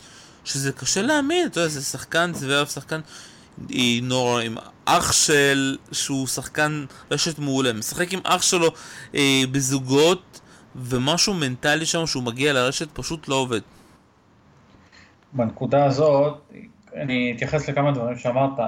שזה 0.46 0.72
קשה 0.72 1.02
להאמין, 1.02 1.48
אתה 1.48 1.60
יודע, 1.60 1.70
זה 1.70 1.82
שחקן 1.82 2.32
זוורב, 2.34 2.68
שחקן 2.68 3.00
נורא, 4.02 4.42
עם 4.42 4.58
אח 4.86 5.12
של, 5.12 5.78
שהוא 5.92 6.28
שחקן 6.28 6.86
רשת 7.12 7.40
מעולה, 7.40 7.74
משחק 7.74 8.14
עם 8.14 8.20
אח 8.24 8.42
שלו 8.42 8.72
אה, 9.16 9.44
בזוגות, 9.52 10.40
ומשהו 10.76 11.34
מנטלי 11.34 11.86
שם 11.86 12.08
שהוא 12.08 12.24
מגיע 12.24 12.54
לרשת 12.54 12.88
פשוט 12.94 13.28
לא 13.28 13.36
עובד. 13.36 13.62
בנקודה 15.34 15.86
הזאת, 15.86 16.52
אני 16.96 17.34
אתייחס 17.36 17.70
לכמה 17.70 17.91
דברים 17.91 18.17
שאמרת. 18.17 18.60
אה, 18.60 18.65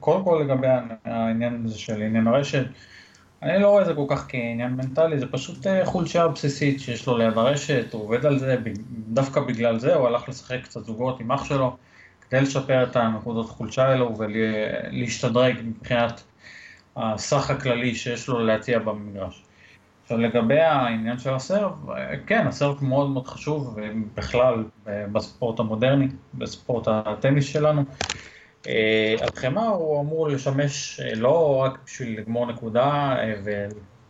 קודם 0.00 0.24
כל 0.24 0.42
לגבי 0.44 0.66
העניין 1.04 1.62
הזה 1.64 1.78
של 1.78 2.02
עניין 2.02 2.26
הרשת, 2.26 2.64
אני 3.42 3.62
לא 3.62 3.68
רואה 3.68 3.82
את 3.82 3.86
זה 3.86 3.94
כל 3.94 4.06
כך 4.08 4.26
כעניין 4.28 4.72
מנטלי, 4.72 5.18
זה 5.18 5.26
פשוט 5.26 5.66
אה, 5.66 5.86
חולשה 5.86 6.28
בסיסית 6.28 6.80
שיש 6.80 7.06
לו 7.06 7.18
ליד 7.18 7.38
הרשת, 7.38 7.92
הוא 7.92 8.02
עובד 8.02 8.26
על 8.26 8.38
זה, 8.38 8.56
דווקא 9.08 9.40
בגלל 9.40 9.78
זה 9.78 9.94
הוא 9.94 10.06
הלך 10.06 10.28
לשחק 10.28 10.58
קצת 10.62 10.84
זוגות 10.84 11.20
עם 11.20 11.32
אח 11.32 11.44
שלו, 11.44 11.76
כדי 12.28 12.40
לשפר 12.40 12.82
את 12.82 12.96
הנקודות 12.96 13.50
החולשה 13.50 13.88
האלו 13.88 14.18
ולהשתדרג 14.18 15.56
מבחינת 15.64 16.22
הסך 16.96 17.50
הכללי 17.50 17.94
שיש 17.94 18.28
לו 18.28 18.46
להציע 18.46 18.78
במגרש. 18.78 19.42
עכשיו 20.12 20.24
לגבי 20.24 20.60
העניין 20.60 21.18
של 21.18 21.34
הסרב, 21.34 21.72
כן, 22.26 22.46
הסרב 22.46 22.84
מאוד 22.84 23.10
מאוד 23.10 23.26
חשוב, 23.26 23.78
בכלל 24.14 24.64
בספורט 24.86 25.60
המודרני, 25.60 26.08
בספורט 26.34 26.88
הטניס 26.88 27.44
שלנו. 27.44 27.84
על 29.20 29.28
חמאה 29.34 29.68
הוא 29.68 30.00
אמור 30.00 30.28
לשמש 30.28 31.00
אה, 31.00 31.14
לא 31.14 31.56
רק 31.56 31.78
בשביל 31.86 32.18
לגמור 32.18 32.46
נקודה 32.46 33.14
אה, 33.18 33.34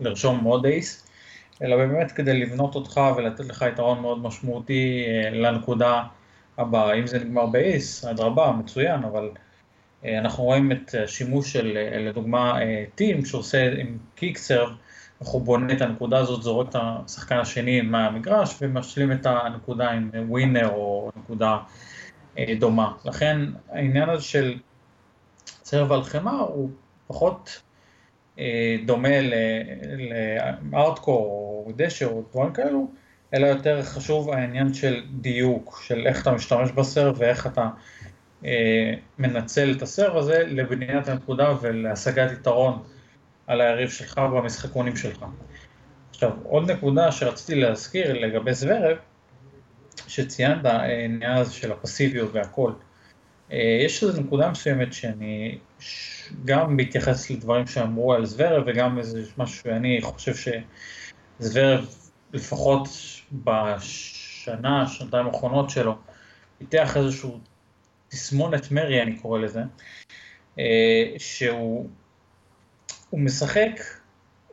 ולרשום 0.01 0.45
עוד 0.45 0.67
אייס, 0.67 1.07
אלא 1.63 1.77
באמת 1.77 2.13
כדי 2.13 2.41
לבנות 2.41 2.75
אותך 2.75 3.01
ולתת 3.17 3.45
לך 3.45 3.65
יתרון 3.73 4.01
מאוד 4.01 4.23
משמעותי 4.23 5.05
אה, 5.07 5.31
לנקודה 5.31 6.03
הבאה. 6.59 6.95
אם 6.95 7.07
זה 7.07 7.19
נגמר 7.19 7.47
באייס, 7.47 8.05
אדרבה, 8.05 8.53
מצוין, 8.53 9.05
אבל 9.05 9.31
אנחנו 10.05 10.45
רואים 10.45 10.73
את 10.73 10.95
השימוש 11.05 11.53
של, 11.53 11.79
לדוגמה, 11.99 12.59
טים 12.95 13.25
שעושה 13.25 13.73
עם 13.79 13.99
קיק 14.15 14.39
סרב, 14.39 14.69
איך 15.23 15.31
הוא 15.31 15.43
בונה 15.43 15.73
את 15.73 15.81
הנקודה 15.81 16.19
הזאת, 16.19 16.43
זורק 16.43 16.69
את 16.69 16.77
השחקן 16.79 17.37
השני 17.37 17.81
מהמגרש 17.81 18.57
ומשלים 18.61 19.13
את 19.13 19.27
הנקודה 19.27 19.91
עם 19.91 20.11
ווינר 20.29 20.69
או 20.69 21.11
נקודה 21.17 21.59
אה, 22.39 22.55
דומה. 22.59 22.93
לכן 23.05 23.39
העניין 23.71 24.09
הזה 24.09 24.25
של 24.25 24.59
סרב 25.65 25.93
על 25.93 26.03
חמאה 26.03 26.39
הוא 26.39 26.71
פחות 27.07 27.63
אה, 28.39 28.77
דומה 28.87 29.21
לארטקור 30.71 31.17
או 31.67 31.73
דשר 31.77 32.07
או 32.07 32.23
דברים 32.31 32.53
כאלו, 32.53 32.91
אלא 33.35 33.47
יותר 33.47 33.83
חשוב 33.83 34.31
העניין 34.31 34.75
של 34.75 35.03
דיוק, 35.11 35.83
של 35.87 36.07
איך 36.07 36.23
אתה 36.23 36.33
משתמש 36.33 36.71
בסרב 36.71 37.15
ואיך 37.19 37.47
אתה 37.47 37.69
אה, 38.45 38.95
מנצל 39.19 39.75
את 39.77 39.83
הסרב 39.83 40.17
הזה 40.17 40.45
לבניית 40.47 41.09
הנקודה 41.09 41.53
ולהשגת 41.61 42.33
יתרון 42.33 42.83
על 43.47 43.61
היריב 43.61 43.91
שלך 43.91 44.19
במשחקונים 44.19 44.97
שלך. 44.97 45.25
עכשיו, 46.11 46.31
עוד 46.43 46.71
נקודה 46.71 47.13
שרציתי 47.13 47.55
להזכיר 47.55 48.13
לגבי 48.13 48.55
זוורב, 48.55 48.97
שציינת, 50.09 50.65
העניין 50.65 51.37
הזה 51.37 51.53
של 51.53 51.73
הפסיביות 51.73 52.31
והכל. 52.33 52.73
אה, 53.53 53.79
יש 53.87 54.03
איזו 54.03 54.23
נקודה 54.23 54.51
מסוימת 54.51 54.93
שאני 54.93 55.59
גם 56.45 56.77
מתייחס 56.77 57.31
לדברים 57.31 57.67
שאמרו 57.67 58.15
על 58.15 58.27
זוורב 58.27 58.63
וגם 58.67 58.99
איזה 58.99 59.23
משהו 59.39 59.63
שאני 59.63 60.01
חושב 60.03 60.53
שזוורב 61.41 61.87
לפחות 62.33 62.89
בשנה, 63.33 64.87
שנתיים 64.89 65.27
האחרונות 65.27 65.71
שלו, 65.71 65.99
פיתח 66.59 66.97
איזשהו 66.97 67.41
תסמונת 68.09 68.71
מרי 68.71 69.03
אני 69.03 69.17
קורא 69.17 69.39
לזה, 69.39 69.63
אה, 70.59 71.15
שהוא 71.19 71.89
הוא 73.13 73.21
משחק, 73.21 73.81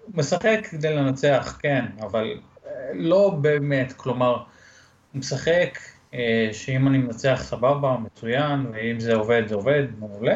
הוא 0.05 0.13
משחק 0.15 0.59
כדי 0.71 0.95
לנצח, 0.95 1.57
כן, 1.61 1.85
אבל 2.01 2.39
אה, 2.67 2.71
לא 2.93 3.29
באמת, 3.41 3.93
כלומר, 3.93 4.33
הוא 4.33 5.19
משחק 5.19 5.79
אה, 6.13 6.49
שאם 6.51 6.87
אני 6.87 6.97
מנצח 6.97 7.39
סבבה, 7.43 7.97
מצוין, 7.97 8.65
ואם 8.73 8.99
זה 8.99 9.15
עובד, 9.15 9.47
זה 9.47 9.55
עובד, 9.55 9.83
מעולה, 9.99 10.35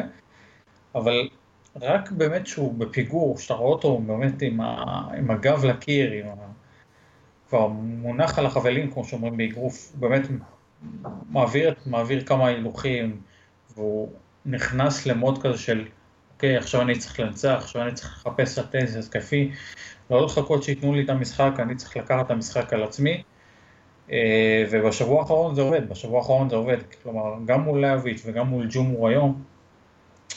אבל 0.94 1.28
רק 1.80 2.10
באמת 2.10 2.46
שהוא 2.46 2.74
בפיגור, 2.74 3.38
שאתה 3.38 3.54
רואה 3.54 3.72
אותו 3.72 3.98
באמת 3.98 4.42
עם, 4.42 4.60
ה, 4.60 4.74
עם 5.18 5.30
הגב 5.30 5.64
לקיר, 5.64 6.12
עם 6.12 6.26
ה... 6.26 6.32
כבר 7.48 7.66
מונח 7.76 8.38
על 8.38 8.46
החבלים, 8.46 8.90
כמו 8.90 9.04
שאומרים 9.04 9.36
באגרוף, 9.36 9.92
באמת 9.94 10.22
מעביר, 11.30 11.74
מעביר 11.86 12.24
כמה 12.24 12.48
הילוכים, 12.48 13.20
והוא 13.74 14.12
נכנס 14.46 15.06
למוד 15.06 15.42
כזה 15.42 15.58
של 15.58 15.84
אוקיי, 16.44 16.56
עכשיו 16.56 16.80
אני 16.80 16.98
צריך 16.98 17.20
לנצח, 17.20 17.58
עכשיו 17.58 17.82
אני 17.82 17.92
צריך 17.92 18.26
לחפש 18.26 18.58
את 18.58 18.64
הטניס 18.64 18.96
התקפי, 18.96 19.50
לא 20.10 20.24
לחכות 20.24 20.62
שייתנו 20.62 20.94
לי 20.94 21.04
את 21.04 21.10
המשחק, 21.10 21.52
אני 21.58 21.74
צריך 21.74 21.96
לקחת 21.96 22.26
את 22.26 22.30
המשחק 22.30 22.72
על 22.72 22.82
עצמי. 22.82 23.22
אה, 24.12 24.64
ובשבוע 24.70 25.20
האחרון 25.20 25.54
זה 25.54 25.62
עובד, 25.62 25.88
בשבוע 25.88 26.18
האחרון 26.18 26.48
זה 26.48 26.56
עובד, 26.56 26.76
כלומר 27.02 27.34
גם 27.44 27.60
מול 27.60 27.80
להביץ' 27.80 28.22
וגם 28.26 28.46
מול 28.46 28.66
ג'ומור 28.70 29.08
היום, 29.08 29.42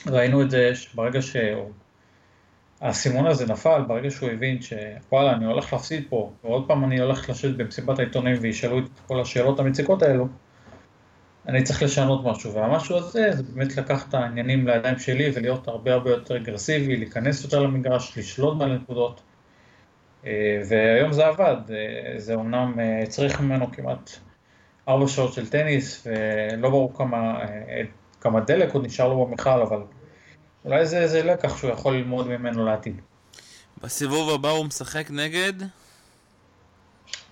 ראינו 0.08 0.42
את 0.42 0.52
זה 0.52 0.76
שברגע 0.76 1.20
שהאסימון 2.82 3.28
הזה 3.28 3.46
נפל, 3.46 3.82
ברגע 3.88 4.12
שהוא 4.12 4.30
הבין 4.30 4.60
שוואלה 4.62 5.34
אני 5.34 5.46
הולך 5.46 5.74
להפסיד 5.74 6.04
פה, 6.10 6.32
ועוד 6.44 6.68
פעם 6.68 6.84
אני 6.84 7.00
הולך 7.00 7.30
לשבת 7.30 7.56
במסיבת 7.56 8.00
העיתונים 8.00 8.36
וישאלו 8.42 8.80
את 8.80 8.84
כל 9.08 9.22
השאלות 9.22 9.60
המציקות 9.60 10.02
האלו, 10.04 10.28
אני 11.48 11.64
צריך 11.64 11.84
לשנות 11.84 12.26
משהו, 12.26 12.54
והמשהו 12.54 12.98
הזה 12.98 13.32
זה 13.32 13.44
באמת 13.44 13.78
לקחת 13.78 14.10
את 14.10 14.14
העניינים 14.14 14.68
לידיים 14.68 15.00
שלי 15.00 15.32
ולהיות 15.34 15.68
הרבה 15.68 15.94
הרבה 15.94 16.10
יותר 16.10 16.38
אגרסיבי, 16.38 16.96
להיכנס 16.96 17.44
יותר 17.44 17.60
למגרש, 17.60 18.18
לשלוט 18.18 18.58
בנקודות. 18.58 19.22
אה, 20.26 20.62
והיום 20.70 21.14
זה 21.14 21.28
עבד, 21.28 21.56
אה, 21.70 22.20
זה 22.20 22.36
אומנם 22.36 22.80
אה, 22.80 23.04
צריך 23.10 23.42
ממנו 23.42 23.72
כמעט 23.72 24.12
ארבע 24.88 25.08
שעות 25.08 25.34
של 25.34 25.50
טניס, 25.50 26.08
ולא 26.08 26.70
ברור 26.70 26.98
כמה, 26.98 27.40
כמה 28.22 28.40
דלק 28.40 28.74
עוד 28.74 28.86
נשאר 28.86 29.08
לו 29.08 29.26
במכל, 29.26 29.62
אבל 29.62 29.82
אולי 30.66 30.86
זה 30.86 31.00
איזה 31.00 31.24
לקח 31.24 31.58
שהוא 31.58 31.72
יכול 31.72 31.96
ללמוד 31.96 32.28
ממנו 32.28 32.66
לעתיד. 32.66 33.02
בסיבוב 33.84 34.30
הבא 34.30 34.50
הוא 34.50 34.66
משחק 34.66 35.12
נגד? 35.12 35.54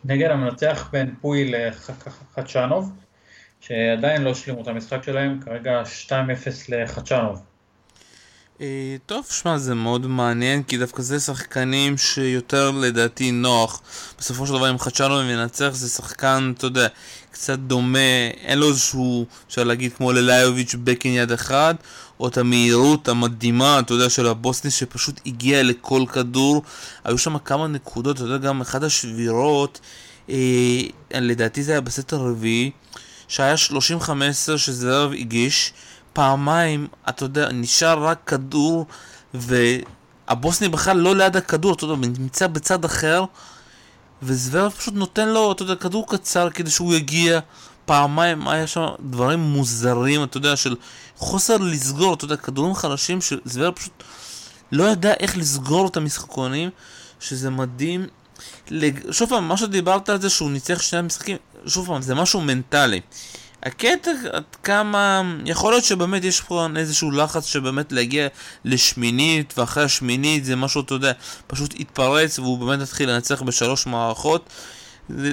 נגד 0.06 0.30
המנצח 0.30 0.90
בין 0.92 1.16
פוי 1.22 1.52
לחדשנוב. 1.52 3.05
שעדיין 3.68 4.22
לא 4.22 4.30
השלימו 4.30 4.62
את 4.62 4.68
המשחק 4.68 5.04
שלהם, 5.04 5.40
כרגע 5.46 5.84
2-0 6.10 6.12
לחדשנוב. 6.70 7.42
אה, 8.62 8.96
טוב, 9.06 9.26
שמע, 9.30 9.58
זה 9.58 9.76
מאוד 9.76 10.08
מעניין, 10.08 10.64
כי 10.64 10.78
דווקא 10.78 11.02
זה 11.02 11.20
שחקנים 11.20 11.98
שיותר 11.98 12.72
לדעתי 12.72 13.32
נוח. 13.32 13.82
בסופו 14.20 14.48
של 14.48 14.54
דבר, 14.54 14.70
אם 14.70 14.80
חדשנו 14.80 15.24
מנצח, 15.24 15.70
זה 15.74 15.90
שחקן, 15.90 16.54
אתה 16.58 16.66
יודע, 16.66 16.88
קצת 17.32 17.60
דומה, 17.60 18.30
אין 18.44 18.60
לו 18.60 18.70
איזשהו, 18.70 19.26
אפשר 19.48 19.64
להגיד, 19.64 19.94
כמו 19.94 20.12
לליוביץ' 20.12 20.76
בקין 20.84 21.14
יד 21.14 21.32
אחד, 21.32 21.76
או 22.20 22.28
את 22.28 22.38
המהירות 22.38 23.08
המדהימה, 23.08 23.80
אתה 23.80 23.94
יודע, 23.94 24.10
של 24.10 24.28
הבוסני 24.28 24.72
שפשוט 24.72 25.20
הגיע 25.26 25.64
לכל 25.64 26.04
כדור. 26.14 26.64
היו 27.04 27.18
שם 27.18 27.38
כמה 27.38 27.68
נקודות, 27.68 28.16
אתה 28.16 28.26
יודע, 28.26 28.48
גם 28.48 28.62
אחת 28.62 28.84
השבירות, 28.84 29.80
אה, 30.30 30.82
לדעתי 31.14 31.64
זה 31.64 31.72
היה 31.72 31.82
בסט 31.82 32.14
הרביעי. 32.14 32.72
שהיה 33.28 33.58
35 33.58 34.50
שזהב 34.50 35.12
הגיש, 35.12 35.74
פעמיים, 36.14 36.88
אתה 37.10 37.26
יודע, 37.26 37.52
נשאר 37.52 38.04
רק 38.04 38.20
כדור, 38.26 38.86
והבוסני 39.34 40.70
בכלל 40.70 40.98
לא 40.98 41.16
ליד 41.16 41.36
הכדור, 41.38 41.74
אתה 41.74 41.86
יודע, 41.86 42.08
נמצא 42.20 42.48
בצד 42.48 42.86
אחר, 42.86 43.24
וזוורב 44.24 44.72
פשוט 44.72 44.94
נותן 44.94 45.30
לו, 45.30 45.52
אתה 45.52 45.64
יודע, 45.64 45.76
כדור 45.76 46.08
קצר 46.08 46.50
כדי 46.50 46.72
שהוא 46.72 46.94
יגיע. 46.94 47.40
פעמיים 47.86 48.48
היה 48.48 48.68
שם 48.68 48.88
דברים 49.00 49.40
מוזרים, 49.40 50.24
אתה 50.24 50.38
יודע, 50.38 50.56
של 50.56 50.76
חוסר 51.18 51.58
לסגור, 51.58 52.14
אתה 52.14 52.26
יודע, 52.26 52.36
כדורים 52.36 52.76
חלשים 52.76 53.20
שזוורב 53.22 53.74
פשוט 53.74 54.04
לא 54.72 54.84
ידע 54.84 55.14
איך 55.20 55.38
לסגור 55.38 55.88
את 55.88 55.98
המשחקונים, 55.98 56.70
שזה 57.20 57.50
מדהים. 57.50 58.08
שוב 59.12 59.30
פעם, 59.30 59.48
מה 59.48 59.58
שדיברת 59.58 60.10
על 60.10 60.22
זה 60.22 60.30
שהוא 60.30 60.52
ניצח 60.52 60.82
שני 60.82 61.00
המשחקים, 61.00 61.38
שוב 61.68 61.88
פעם, 61.88 62.02
זה 62.02 62.16
משהו 62.16 62.42
מנטלי. 62.42 63.02
הקטע 63.64 64.12
עד 64.32 64.44
כמה, 64.64 65.22
יכול 65.46 65.74
להיות 65.74 65.84
שבאמת 65.84 66.24
יש 66.24 66.42
פה 66.42 66.68
איזשהו 66.76 67.12
לחץ 67.12 67.46
שבאמת 67.46 67.92
להגיע 67.92 68.28
לשמינית, 68.66 69.54
ואחרי 69.58 69.84
השמינית 69.84 70.46
זה 70.46 70.56
משהו, 70.56 70.82
אתה 70.82 70.94
יודע, 70.94 71.12
פשוט 71.48 71.80
יתפרץ 71.80 72.40
והוא 72.40 72.58
באמת 72.58 72.88
יתחיל 72.88 73.10
לנצח 73.10 73.42
בשלוש 73.42 73.86
מערכות. 73.86 74.50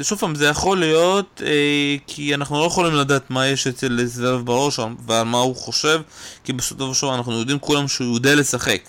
שוב 0.03 0.19
פעם, 0.19 0.35
זה 0.35 0.47
יכול 0.47 0.79
להיות, 0.79 1.43
אה, 1.47 1.97
כי 2.07 2.35
אנחנו 2.35 2.61
לא 2.61 2.65
יכולים 2.65 2.95
לדעת 2.95 3.31
מה 3.31 3.47
יש 3.47 3.67
אצל 3.67 4.05
זוורב 4.05 4.47
בראש 4.47 4.79
ועל 5.07 5.25
מה 5.25 5.39
הוא 5.39 5.57
חושב, 5.57 6.01
כי 6.45 6.53
בסופו 6.53 6.95
של 6.95 7.07
דבר 7.07 7.15
אנחנו 7.15 7.39
יודעים 7.39 7.59
כולם 7.59 7.89
שהוא 7.89 8.15
יודע 8.15 8.35
לשחק. 8.35 8.81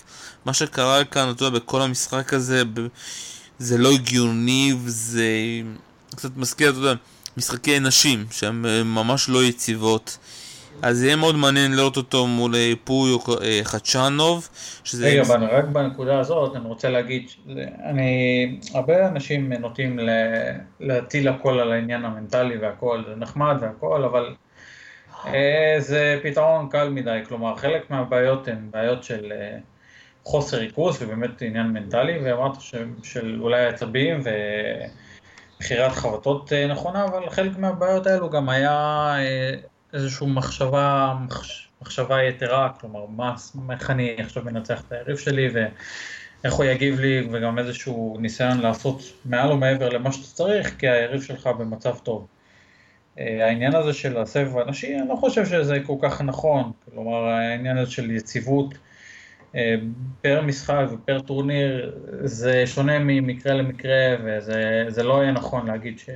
מה 0.44 0.54
שקרה 0.54 1.04
כאן, 1.04 1.30
אתה 1.30 1.44
יודע, 1.44 1.58
בכל 1.58 1.82
המשחק 1.82 2.34
הזה, 2.34 2.62
זה 3.58 3.78
לא 3.78 3.92
הגיוני, 3.92 4.74
וזה 4.84 5.28
קצת 6.16 6.36
מזכיר, 6.36 6.70
אתה 6.70 6.78
יודע, 6.78 6.94
משחקי 7.36 7.80
נשים, 7.80 8.24
שהן 8.30 8.66
אה, 8.66 8.82
ממש 8.84 9.28
לא 9.28 9.44
יציבות. 9.44 10.18
אז 10.82 11.02
יהיה 11.02 11.16
מאוד 11.16 11.36
מעניין 11.36 11.76
לראות 11.76 11.96
אותו 11.96 12.26
מול 12.26 12.54
אה, 12.54 12.72
או 12.88 13.18
אה, 13.42 13.60
חדשנוב. 13.64 14.48
שזה... 14.84 15.06
רגע, 15.06 15.22
אבל 15.22 15.44
רק 15.44 15.64
בנקודה 15.64 16.18
הזאת 16.18 16.56
אני 16.56 16.68
רוצה 16.68 16.88
להגיד, 16.88 17.30
אני, 17.84 18.60
הרבה 18.74 19.08
אנשים 19.08 19.52
נוטים 19.52 19.98
להטיל 20.80 21.28
הכל 21.28 21.60
על 21.60 21.72
העניין 21.72 22.04
המנטלי 22.04 22.56
והכל, 22.56 23.02
זה 23.08 23.14
נחמד 23.16 23.56
והכל, 23.60 24.04
אבל 24.04 24.34
זה 25.78 26.20
פתרון 26.22 26.68
קל 26.68 26.88
מדי, 26.88 27.20
כלומר 27.28 27.56
חלק 27.56 27.90
מהבעיות 27.90 28.48
הן 28.48 28.68
בעיות 28.70 29.04
של 29.04 29.32
חוסר 30.24 30.56
ריכוז 30.56 31.02
ובאמת 31.02 31.42
עניין 31.42 31.66
מנטלי, 31.66 32.18
ואמרת 32.24 32.60
של 33.02 33.40
אולי 33.40 33.66
עצבים 33.66 34.20
ובחירת 35.56 35.92
חבטות 35.92 36.52
נכונה, 36.52 37.04
אבל 37.04 37.30
חלק 37.30 37.58
מהבעיות 37.58 38.06
האלו 38.06 38.30
גם 38.30 38.48
היה 38.48 39.14
איזושהי 39.92 40.26
מחשבה, 40.26 41.14
מחשבה 41.82 42.22
יתרה, 42.22 42.68
כלומר, 42.80 43.06
מה, 43.06 43.34
איך 43.70 43.90
אני 43.90 44.16
עכשיו 44.18 44.44
מנצח 44.44 44.82
את 44.86 44.92
היריב 44.92 45.16
שלי 45.16 45.48
ואיך 45.52 46.54
הוא 46.54 46.64
יגיב 46.64 47.00
לי, 47.00 47.28
וגם 47.30 47.58
איזשהו 47.58 48.16
ניסיון 48.20 48.60
לעשות 48.60 49.02
מעל 49.24 49.52
ומעבר 49.52 49.88
למה 49.88 50.12
שאתה 50.12 50.26
צריך, 50.26 50.74
כי 50.78 50.88
היריב 50.88 51.22
שלך 51.22 51.46
במצב 51.46 51.96
טוב. 51.98 52.26
אה, 53.18 53.46
העניין 53.46 53.74
הזה 53.74 53.92
של 53.92 54.18
הסבב 54.18 54.58
הנשי, 54.58 54.98
אני 54.98 55.08
לא 55.08 55.16
חושב 55.16 55.46
שזה 55.46 55.78
כל 55.86 55.96
כך 56.02 56.20
נכון, 56.20 56.72
כלומר 56.90 57.24
העניין 57.24 57.78
הזה 57.78 57.90
של 57.90 58.10
יציבות 58.10 58.74
אה, 58.74 58.78
פר 60.22 60.40
משחק 60.42 60.86
ופר 60.92 61.20
טורניר 61.20 61.98
זה 62.24 62.66
שונה 62.66 62.98
ממקרה 62.98 63.54
למקרה 63.54 64.16
וזה 64.24 65.02
לא 65.02 65.22
יהיה 65.22 65.32
נכון 65.32 65.66
להגיד 65.66 65.98
ש, 65.98 66.10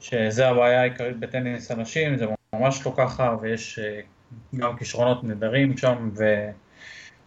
שזה 0.00 0.48
הבעיה 0.48 0.80
העיקרית 0.80 1.18
בטניס 1.20 1.70
אנשים, 1.70 2.16
זה 2.16 2.26
ממש 2.54 2.86
לא 2.86 2.94
ככה, 2.96 3.36
ויש 3.40 3.78
אה, 3.78 4.00
גם 4.56 4.76
כישרונות 4.76 5.24
נהדרים 5.24 5.76
שם, 5.76 6.10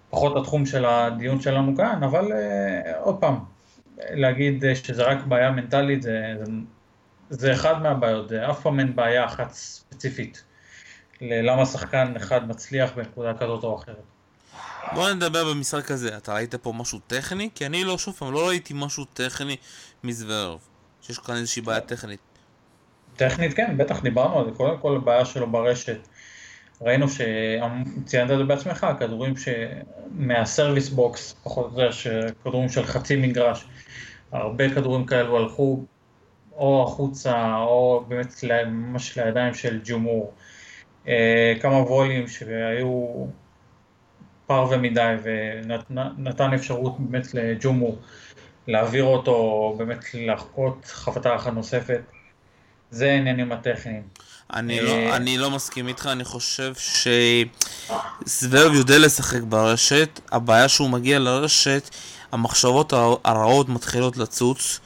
ופחות 0.08 0.38
התחום 0.38 0.66
של 0.66 0.86
הדיון 0.86 1.42
שלנו 1.42 1.78
כאן, 1.78 2.04
אבל 2.04 2.32
אה, 2.32 3.00
עוד 3.00 3.22
פעם, 3.22 3.36
להגיד 3.98 4.66
אה, 4.66 4.76
שזה 4.76 5.04
רק 5.04 5.26
בעיה 5.26 5.52
מנטלית, 5.52 6.02
זה, 6.02 6.36
זה, 6.40 6.52
זה 7.30 7.54
אחד 7.54 7.82
מהבעיות, 7.82 8.30
זה 8.30 8.50
אף 8.50 8.62
פעם 8.62 8.80
אין 8.80 8.96
בעיה 8.96 9.26
אחת 9.26 9.52
ספציפית 9.52 10.44
ללמה 11.22 11.66
שחקן 11.66 12.14
אחד 12.16 12.48
מצליח 12.48 12.94
בנקודה 12.96 13.34
כזאת 13.34 13.64
או 13.64 13.76
אחרת. 13.76 14.15
בוא 14.94 15.10
נדבר 15.10 15.54
במשחק 15.54 15.92
הזה, 15.92 16.18
אתה 16.18 16.34
ראית 16.34 16.56
פה 16.56 16.74
משהו 16.76 17.00
טכני? 17.08 17.50
כי 17.56 17.66
אני 17.66 17.84
לא, 17.84 17.98
שוב 17.98 18.16
פעם, 18.16 18.34
לא 18.34 18.48
ראיתי 18.48 18.74
משהו 18.78 19.06
טכני 19.06 19.58
מזוורב, 20.04 20.60
שיש 21.02 21.20
כאן 21.20 21.36
איזושהי 21.36 21.62
בעיה 21.62 21.82
טכנית. 21.82 22.20
טכנית 23.16 23.54
כן, 23.54 23.78
בטח 23.78 24.02
דיברנו 24.02 24.40
על 24.40 24.46
זה, 24.46 24.52
קודם 24.52 24.78
כל 24.78 24.96
הבעיה 24.96 25.26
שלו 25.26 25.52
ברשת. 25.52 26.08
ראינו 26.82 27.06
שציינת 27.10 28.32
את 28.32 28.38
זה 28.38 28.44
בעצמך, 28.44 28.88
כדורים 29.00 29.34
מה 30.12 30.29
service 30.29 30.90
box, 30.90 31.36
פחות 31.44 31.72
או 31.76 31.82
יותר, 31.82 32.28
כדורים 32.44 32.70
של 32.70 32.86
חצי 32.86 33.16
מגרש, 33.16 33.66
הרבה 34.32 34.76
כדורים 34.76 35.06
כאלו 35.06 35.38
הלכו 35.38 35.84
או 36.56 36.84
החוצה, 36.84 37.56
או 37.58 38.06
באמת 38.08 38.44
ממש 38.68 39.18
לידיים 39.18 39.54
של 39.54 39.80
ג'ומור. 39.86 40.34
אה, 41.08 41.54
כמה 41.62 41.76
וולים 41.76 42.28
שהיו 42.28 43.26
פר 44.48 44.66
ומדי, 44.70 45.16
ונתן 45.24 46.54
אפשרות 46.54 47.00
באמת 47.00 47.34
לג'ומור 47.34 47.98
להעביר 48.68 49.04
אותו, 49.04 49.76
באמת 49.78 50.00
לחכות 50.14 50.86
חבטה 50.86 51.36
אחת 51.36 51.54
נוספת. 51.54 52.02
זה 52.92 53.12
העניינים 53.12 53.52
הטכניים. 53.52 54.04
אני 54.54 54.82
לא, 54.82 54.92
אה, 54.92 55.16
אני 55.16 55.38
לא 55.38 55.52
מסכים 55.52 55.88
איתך, 55.88 56.10
אני 56.12 56.24
חושב 56.24 56.74
שסוורב 58.26 58.74
יודע 58.74 58.98
לשחק 58.98 59.42
ברשת, 59.42 60.20
הבעיה 60.32 60.70
שהוא 60.70 60.90
מגיע 60.90 61.20
לרשת, 61.20 61.90
המחשבות 62.32 62.94
הרעות 63.24 63.70
מתחילות 63.70 64.18
לצוץ, 64.18 64.80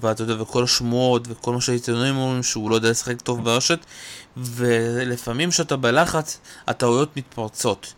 ואתה 0.00 0.22
יודע, 0.22 0.42
וכל 0.42 0.64
השמועות 0.64 1.28
וכל 1.28 1.52
מה 1.52 1.60
שהעיתונאים 1.60 2.16
אומרים 2.16 2.42
שהוא 2.42 2.70
לא 2.70 2.74
יודע 2.74 2.90
לשחק 2.90 3.20
טוב 3.20 3.44
ברשת, 3.44 3.78
ולפעמים 4.36 5.50
כשאתה 5.50 5.76
בלחץ, 5.76 6.40
הטעויות 6.66 7.16
מתפרצות. 7.16 7.94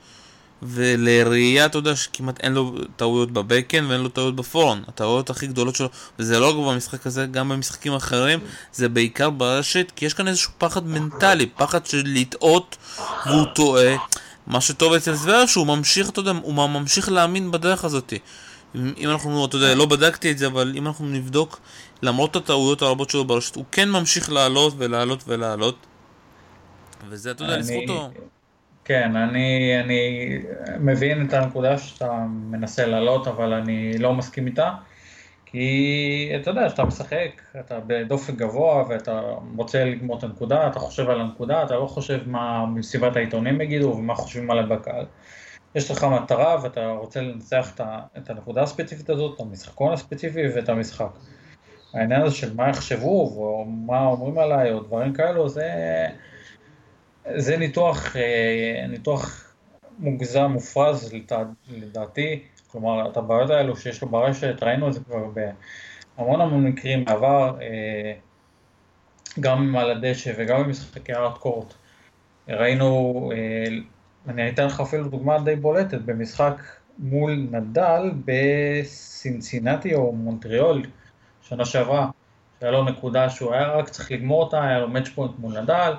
ולראייה, 0.62 1.66
אתה 1.66 1.78
יודע 1.78 1.96
שכמעט 1.96 2.40
אין 2.40 2.52
לו 2.52 2.74
טעויות 2.96 3.30
בבקן 3.30 3.84
ואין 3.88 4.00
לו 4.00 4.08
טעויות 4.08 4.36
בפורן. 4.36 4.82
הטעויות 4.88 5.30
הכי 5.30 5.46
גדולות 5.46 5.76
שלו, 5.76 5.88
וזה 6.18 6.38
לא 6.38 6.48
רק 6.48 6.74
במשחק 6.74 7.06
הזה, 7.06 7.26
גם 7.26 7.48
במשחקים 7.48 7.94
אחרים, 7.94 8.40
זה 8.72 8.88
בעיקר 8.88 9.30
ברשת, 9.30 9.92
כי 9.96 10.06
יש 10.06 10.14
כאן 10.14 10.28
איזשהו 10.28 10.52
פחד 10.58 10.86
מנטלי, 10.86 11.46
פחד 11.46 11.86
של 11.86 12.02
לטעות 12.04 12.76
והוא 13.26 13.44
טועה. 13.54 13.96
מה 14.46 14.60
שטוב 14.60 14.92
אצל 14.92 15.14
זוורב 15.14 15.48
שהוא 15.48 15.66
ממשיך, 15.66 16.10
אתה 16.10 16.20
יודע, 16.20 16.32
הוא 16.42 16.54
ממשיך 16.54 17.08
להאמין 17.08 17.50
בדרך 17.50 17.84
הזאת. 17.84 18.12
אם 18.74 19.10
אנחנו, 19.10 19.46
אתה 19.46 19.56
יודע, 19.56 19.74
לא 19.74 19.86
בדקתי 19.86 20.30
את 20.30 20.38
זה, 20.38 20.46
אבל 20.46 20.72
אם 20.76 20.86
אנחנו 20.86 21.06
נבדוק, 21.06 21.60
למרות 22.02 22.36
הטעויות 22.36 22.82
הרבות 22.82 23.10
שלו 23.10 23.24
ברשת, 23.24 23.56
הוא 23.56 23.64
כן 23.72 23.90
ממשיך 23.90 24.30
לעלות 24.32 24.74
ולעלות 24.78 25.24
ולעלות. 25.26 25.76
וזה, 27.08 27.30
אתה 27.30 27.44
יודע, 27.44 27.56
לזכותו. 27.56 28.10
כן, 28.88 29.16
אני, 29.16 29.80
אני 29.80 30.30
מבין 30.78 31.26
את 31.26 31.32
הנקודה 31.32 31.78
שאתה 31.78 32.12
מנסה 32.28 32.86
להעלות, 32.86 33.26
אבל 33.26 33.52
אני 33.52 33.98
לא 33.98 34.14
מסכים 34.14 34.46
איתה. 34.46 34.72
כי 35.46 36.32
אתה 36.40 36.50
יודע, 36.50 36.66
כשאתה 36.66 36.84
משחק, 36.84 37.42
אתה 37.60 37.80
בדופק 37.86 38.34
גבוה 38.34 38.84
ואתה 38.88 39.20
רוצה 39.56 39.84
לגמור 39.84 40.18
את 40.18 40.24
הנקודה, 40.24 40.66
אתה 40.66 40.78
חושב 40.78 41.10
על 41.10 41.20
הנקודה, 41.20 41.62
אתה 41.62 41.74
לא 41.74 41.86
חושב 41.86 42.20
מה 42.26 42.66
מסיבת 42.66 43.16
העיתונים 43.16 43.60
יגידו 43.60 43.86
ומה 43.86 44.14
חושבים 44.14 44.50
עליו 44.50 44.68
בקהל. 44.68 45.04
יש 45.74 45.90
לך 45.90 46.04
מטרה 46.04 46.56
ואתה 46.62 46.90
רוצה 46.90 47.20
לנצח 47.20 47.74
את 48.18 48.30
הנקודה 48.30 48.62
הספציפית 48.62 49.10
הזאת, 49.10 49.34
את 49.34 49.40
המשחקון 49.40 49.92
הספציפי 49.92 50.42
ואת 50.54 50.68
המשחק. 50.68 51.10
העניין 51.94 52.22
הזה 52.22 52.34
של 52.34 52.54
מה 52.54 52.68
יחשבו 52.68 53.22
או 53.36 53.64
מה 53.64 54.06
אומרים 54.06 54.38
עליי 54.38 54.72
או 54.72 54.80
דברים 54.80 55.12
כאלו, 55.12 55.48
זה... 55.48 55.70
זה 57.36 57.56
ניתוח, 57.56 58.16
אה, 58.16 58.86
ניתוח 58.88 59.54
מוגזם, 59.98 60.50
מופרז 60.52 61.14
לדעתי, 61.68 62.42
כלומר 62.66 63.10
את 63.10 63.16
הבעיות 63.16 63.50
האלו 63.50 63.76
שיש 63.76 64.02
לו 64.02 64.08
ברשת, 64.08 64.62
ראינו 64.62 64.88
את 64.88 64.92
זה 64.92 65.00
כבר 65.00 65.24
בהמון 66.16 66.40
המון 66.40 66.66
מקרים 66.66 67.04
בעבר, 67.04 67.56
אה, 67.60 68.12
גם 69.40 69.76
על 69.76 69.90
הדשא 69.90 70.32
וגם 70.36 70.62
במשחקי 70.62 71.12
hardcourt. 71.12 71.74
ראינו, 72.48 73.30
אה, 73.34 73.64
אני 74.28 74.50
אתן 74.50 74.66
לך 74.66 74.80
אפילו 74.80 75.08
דוגמה 75.08 75.38
די 75.38 75.56
בולטת, 75.56 76.00
במשחק 76.00 76.62
מול 76.98 77.48
נדל 77.50 78.10
בסינסינטי 78.24 79.94
או 79.94 80.12
מונטריאול 80.12 80.82
שנה 81.42 81.64
שעברה, 81.64 82.10
שהיה 82.60 82.72
לו 82.72 82.84
נקודה 82.84 83.30
שהוא 83.30 83.54
היה 83.54 83.72
רק 83.72 83.88
צריך 83.88 84.12
לגמור 84.12 84.42
אותה, 84.44 84.62
היה 84.62 84.78
לו 84.78 84.88
match 84.88 85.08
point 85.08 85.32
מול 85.38 85.60
נדל, 85.60 85.92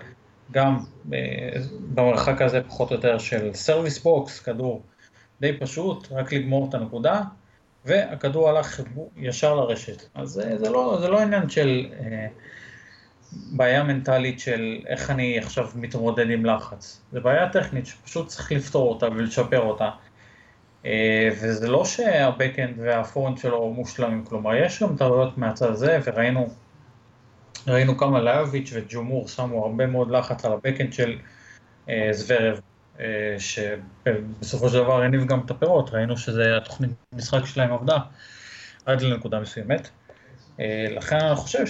גם 0.52 0.78
אה, 1.14 1.50
במרחק 1.94 2.42
הזה 2.42 2.62
פחות 2.62 2.92
או 2.92 2.96
יותר 2.96 3.18
של 3.18 3.54
service 3.54 4.00
box, 4.00 4.40
כדור 4.40 4.84
די 5.42 5.58
פשוט, 5.60 6.08
רק 6.12 6.34
לגמור 6.34 6.70
את 6.70 6.74
הנקודה, 6.74 7.22
והכדור 7.86 8.50
הלך 8.50 8.82
ישר 9.18 9.56
לרשת. 9.56 10.04
אז 10.16 10.30
זה, 10.30 10.58
זה, 10.58 10.70
לא, 10.70 10.98
זה 11.02 11.08
לא 11.08 11.20
עניין 11.20 11.50
של 11.50 11.86
אה, 12.00 12.28
בעיה 13.32 13.84
מנטלית 13.84 14.40
של 14.40 14.80
איך 14.88 15.10
אני 15.10 15.40
עכשיו 15.40 15.70
מתמודד 15.76 16.30
עם 16.30 16.46
לחץ, 16.46 17.02
זה 17.12 17.20
בעיה 17.20 17.50
טכנית 17.50 17.86
שפשוט 17.86 18.28
צריך 18.28 18.52
לפתור 18.52 18.90
אותה 18.90 19.06
ולשפר 19.06 19.60
אותה. 19.60 19.90
אה, 20.86 21.30
וזה 21.42 21.68
לא 21.68 21.86
שהבקאנד 21.86 22.76
והפורנד 22.78 23.38
שלו 23.38 23.74
מושלמים, 23.74 24.26
כלומר 24.26 24.56
יש 24.56 24.84
גם 24.84 24.98
טעויות 24.98 25.38
מהצד 25.38 25.70
הזה, 25.70 26.00
וראינו 26.04 26.50
ראינו 27.70 27.98
כמה 27.98 28.22
לאביץ' 28.22 28.70
וג'ומור 28.74 29.28
שמו 29.28 29.66
הרבה 29.66 29.86
מאוד 29.86 30.12
לחץ 30.12 30.46
על 30.46 30.54
הבקאנד 30.54 30.94
של 30.94 31.18
אה, 31.90 32.10
זוורב, 32.12 32.60
אה, 33.00 33.36
שבסופו 33.40 34.70
של 34.70 34.78
דבר 34.78 35.02
הניב 35.02 35.26
גם 35.26 35.40
את 35.46 35.52
הפירות, 35.52 35.90
ראינו 35.94 36.18
שזה 36.18 36.58
התוכנית 36.58 36.92
משחק 37.14 37.46
שלהם 37.46 37.74
עבדה 37.74 37.98
עד 38.86 39.02
לנקודה 39.02 39.40
מסוימת. 39.40 39.90
אה, 40.60 40.86
לכן 40.90 41.20
אני 41.20 41.36
חושב 41.36 41.64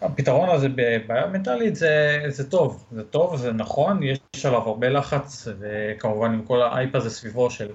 שהפתרון 0.00 0.48
הזה 0.48 0.68
בבעיה 0.68 1.26
מנטלית 1.26 1.76
זה, 1.76 2.22
זה 2.28 2.50
טוב, 2.50 2.84
זה 2.92 3.04
טוב, 3.04 3.36
זה 3.36 3.52
נכון, 3.52 4.02
יש 4.02 4.18
עליו 4.44 4.62
הרבה 4.62 4.88
לחץ, 4.88 5.48
וכמובן 5.60 6.32
עם 6.32 6.42
כל 6.42 6.62
האייפ 6.62 6.94
הזה 6.94 7.10
סביבו 7.10 7.50
של, 7.50 7.68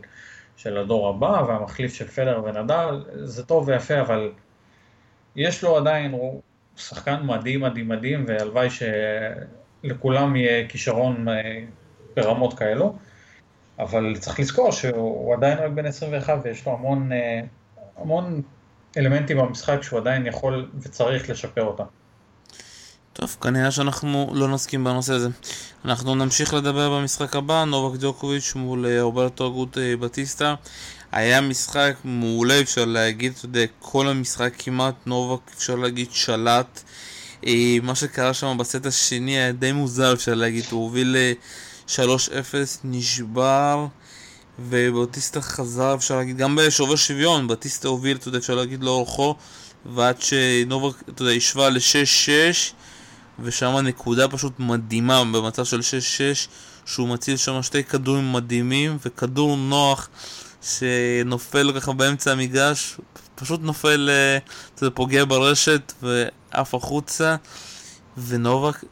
של 0.58 0.78
הדור 0.78 1.10
הבא 1.10 1.44
והמחליף 1.48 1.94
של 1.94 2.08
פדר 2.08 2.42
ונדל, 2.46 3.06
זה 3.24 3.46
טוב 3.46 3.68
ויפה, 3.68 4.02
אבל 4.02 4.32
יש 5.40 5.64
לו 5.64 5.78
עדיין, 5.78 6.12
הוא 6.12 6.42
שחקן 6.78 7.20
מדהים 7.24 7.62
מדהים 7.62 7.88
מדהים, 7.88 8.26
והלוואי 8.28 8.68
שלכולם 9.84 10.36
יהיה 10.36 10.68
כישרון 10.68 11.28
אה, 11.28 11.64
ברמות 12.16 12.60
כאלו, 12.60 12.96
אבל 13.80 14.16
צריך 14.20 14.40
לזכור 14.40 14.72
שהוא 14.72 15.34
עדיין 15.34 15.58
רק 15.58 15.72
בן 15.72 15.86
21 15.86 16.40
ויש 16.44 16.66
לו 16.66 16.74
המון, 16.74 17.12
אה, 17.12 17.42
המון 17.98 18.42
אלמנטים 18.98 19.38
במשחק 19.38 19.84
שהוא 19.84 20.00
עדיין 20.00 20.26
יכול 20.26 20.70
וצריך 20.82 21.30
לשפר 21.30 21.64
אותם. 21.64 21.84
טוב, 23.14 23.38
כנראה 23.42 23.72
שאנחנו 23.72 24.32
לא 24.34 24.48
נסכים 24.48 24.84
בנושא 24.84 25.14
הזה. 25.14 25.30
אנחנו 25.86 26.16
נמשיך 26.16 26.54
לדבר 26.54 26.98
במשחק 26.98 27.36
הבא, 27.36 27.64
נובק 27.64 28.00
ג'וקוביץ' 28.02 28.54
מול 28.56 28.86
אה, 28.86 29.02
רוברטו 29.02 29.48
אגוט 29.48 29.78
אה, 29.78 29.98
בטיסטה. 29.98 30.56
היה 31.12 31.42
משחק 31.42 31.96
מעולה, 32.04 32.62
אפשר 32.62 32.86
להגיד, 32.86 33.34
אתה 33.38 33.46
יודע, 33.46 33.66
כל 33.80 34.08
המשחק 34.08 34.54
כמעט 34.58 34.96
נובק, 35.06 35.52
אפשר 35.58 35.76
להגיד, 35.76 36.08
שלט. 36.12 36.84
אה, 37.48 37.78
מה 37.84 37.96
שקרה 37.96 38.34
שם 38.34 38.58
בסט 38.60 38.86
השני 38.86 39.32
היה 39.32 39.52
די 39.52 39.72
מוזר, 39.72 40.14
אפשר 40.14 40.34
להגיד, 40.34 40.66
הוא 40.72 40.84
הוביל 40.84 41.16
3-0, 41.88 41.92
נשבר. 42.84 43.88
ובטיסטה 44.60 45.42
חזר, 45.42 45.96
אפשר 45.96 46.18
להגיד, 46.18 46.38
גם 46.38 46.56
בשובר 46.56 46.96
שוויון, 46.96 47.48
בטיסטה 47.48 47.88
הוביל, 47.88 48.18
אתה 48.18 48.28
יודע, 48.28 48.38
אפשר 48.38 48.56
להגיד 48.56 48.84
לאורכו, 48.84 49.36
ועד 49.86 50.22
שנובק, 50.22 51.10
אתה 51.10 51.22
יודע, 51.22 51.34
השווה 51.34 51.70
ל-6-6, 51.70 52.74
ושם 53.40 53.78
נקודה 53.78 54.28
פשוט 54.28 54.54
מדהימה 54.60 55.24
במצב 55.24 55.66
של 55.66 55.80
6-6 55.80 55.84
שהוא 56.86 57.08
מציל 57.08 57.38
שם 57.38 57.64
שתי 57.64 57.84
כדורים 57.84 58.34
מדהימים 58.34 58.98
וכדור 59.06 59.58
נוח 59.58 60.10
שנופל 60.62 61.80
ככה 61.80 61.94
באמצע 61.94 62.32
המגרש 62.32 62.98
פשוט 63.36 63.60
נופל, 63.64 64.10
אה, 64.10 64.38
אתה 64.76 64.84
יודע, 64.84 64.96
פוגע 64.96 65.26
ברשת 65.26 65.94
ועף 66.02 66.76
החוצה 66.76 67.36
ונובק 68.18 68.84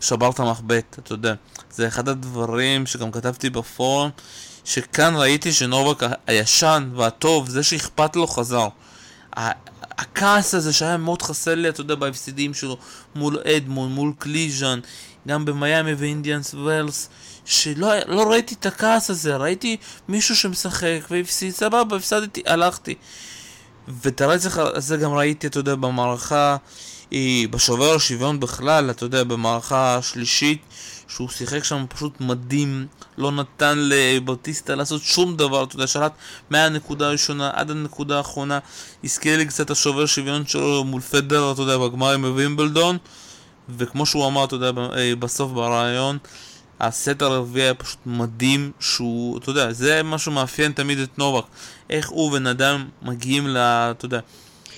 שבר 0.00 0.30
את 0.30 0.40
המחבט, 0.40 0.98
אתה 0.98 1.12
יודע. 1.12 1.34
זה 1.70 1.88
אחד 1.88 2.08
הדברים 2.08 2.86
שגם 2.86 3.10
כתבתי 3.10 3.50
בפורום 3.50 4.10
שכאן 4.64 5.14
ראיתי 5.16 5.52
שנובק 5.52 6.02
הישן 6.26 6.90
והטוב, 6.96 7.48
זה 7.48 7.62
שאכפת 7.62 8.16
לו 8.16 8.26
חזר. 8.26 8.68
הכעס 9.82 10.54
הזה 10.54 10.72
שהיה 10.72 10.96
מאוד 10.96 11.22
חסר 11.22 11.54
לי, 11.54 11.68
אתה 11.68 11.80
יודע, 11.80 11.94
בהפסדים 11.94 12.54
שלו 12.54 12.76
מול 13.14 13.38
אדמונד, 13.38 13.92
מול 13.92 14.12
קליז'אן, 14.18 14.80
גם 15.28 15.44
במיאמי 15.44 15.94
ואינדיאנס 15.94 16.54
ווילס, 16.54 17.08
שלא 17.44 17.88
לא 18.06 18.30
ראיתי 18.30 18.54
את 18.54 18.66
הכעס 18.66 19.10
הזה, 19.10 19.36
ראיתי 19.36 19.76
מישהו 20.08 20.36
שמשחק 20.36 21.00
והפסיד, 21.10 21.54
סבבה, 21.54 21.96
הפסדתי, 21.96 22.42
הלכתי. 22.46 22.94
ואת 23.88 24.20
הרצח 24.20 24.58
הזה 24.58 24.96
גם 24.96 25.12
ראיתי, 25.12 25.46
אתה 25.46 25.58
יודע, 25.58 25.74
במערכה, 25.74 26.56
אה, 27.12 27.42
בשובר 27.50 27.94
השוויון 27.94 28.40
בכלל, 28.40 28.90
אתה 28.90 29.04
יודע, 29.04 29.24
במערכה 29.24 29.96
השלישית, 29.96 30.62
שהוא 31.08 31.28
שיחק 31.28 31.64
שם 31.64 31.84
פשוט 31.88 32.20
מדהים, 32.20 32.86
לא 33.18 33.32
נתן 33.32 33.78
לבטיסטה 33.78 34.74
לעשות 34.74 35.02
שום 35.02 35.36
דבר, 35.36 35.64
אתה 35.64 35.76
יודע, 35.76 35.86
שלט 35.86 36.12
מהנקודה 36.50 37.06
הראשונה 37.06 37.50
עד 37.54 37.70
הנקודה 37.70 38.18
האחרונה, 38.18 38.58
הזכיר 39.04 39.38
לי 39.38 39.46
קצת 39.46 39.70
השובר 39.70 40.06
שוויון 40.06 40.46
שלו 40.46 40.84
מול 40.84 41.00
פדר, 41.00 41.52
אתה 41.52 41.62
יודע, 41.62 41.78
בגמרים 41.78 42.22
בווימבלדון, 42.22 42.98
וכמו 43.68 44.06
שהוא 44.06 44.26
אמר, 44.26 44.44
אתה 44.44 44.54
יודע, 44.54 44.70
אה, 44.96 45.16
בסוף 45.18 45.52
ברעיון, 45.52 46.18
הסט 46.82 47.22
הרביעי 47.22 47.64
היה 47.64 47.74
פשוט 47.74 47.98
מדהים, 48.06 48.72
שהוא, 48.80 49.38
אתה 49.38 49.50
יודע, 49.50 49.72
זה 49.72 50.02
מה 50.02 50.18
שמאפיין 50.18 50.72
תמיד 50.72 50.98
את 50.98 51.18
נובק, 51.18 51.44
איך 51.90 52.08
הוא 52.08 52.36
ונדם 52.36 52.88
מגיעים 53.02 53.48
ל... 53.48 53.56
אתה 53.58 54.04
יודע, 54.04 54.20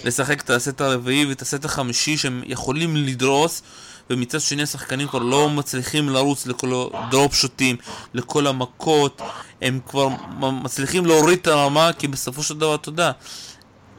לשחק 0.05 0.41
את 0.41 0.51
הסט 0.51 0.81
הרביעי 0.81 1.27
ואת 1.27 1.43
הסט 1.43 1.65
החמישי 1.65 2.17
שהם 2.17 2.43
יכולים 2.47 2.97
לדרוס 2.97 3.63
ומצד 4.11 4.41
שני 4.41 4.63
השחקנים 4.63 5.09
כבר 5.09 5.19
לא 5.19 5.51
מצליחים 5.51 6.09
לרוץ 6.09 6.47
לכל 6.47 6.89
הדרופ 6.95 7.35
שוטים, 7.35 7.77
לכל 8.15 8.47
המכות, 8.47 9.23
הם 9.63 9.81
כבר 9.87 10.09
מצליחים 10.41 11.07
להוריד 11.07 11.39
את 11.39 11.47
הרמה 11.47 11.91
כי 11.99 12.09
בסופו 12.09 12.43
של 12.43 12.59
דבר, 12.59 12.75
אתה 12.75 12.89
יודע, 12.89 13.11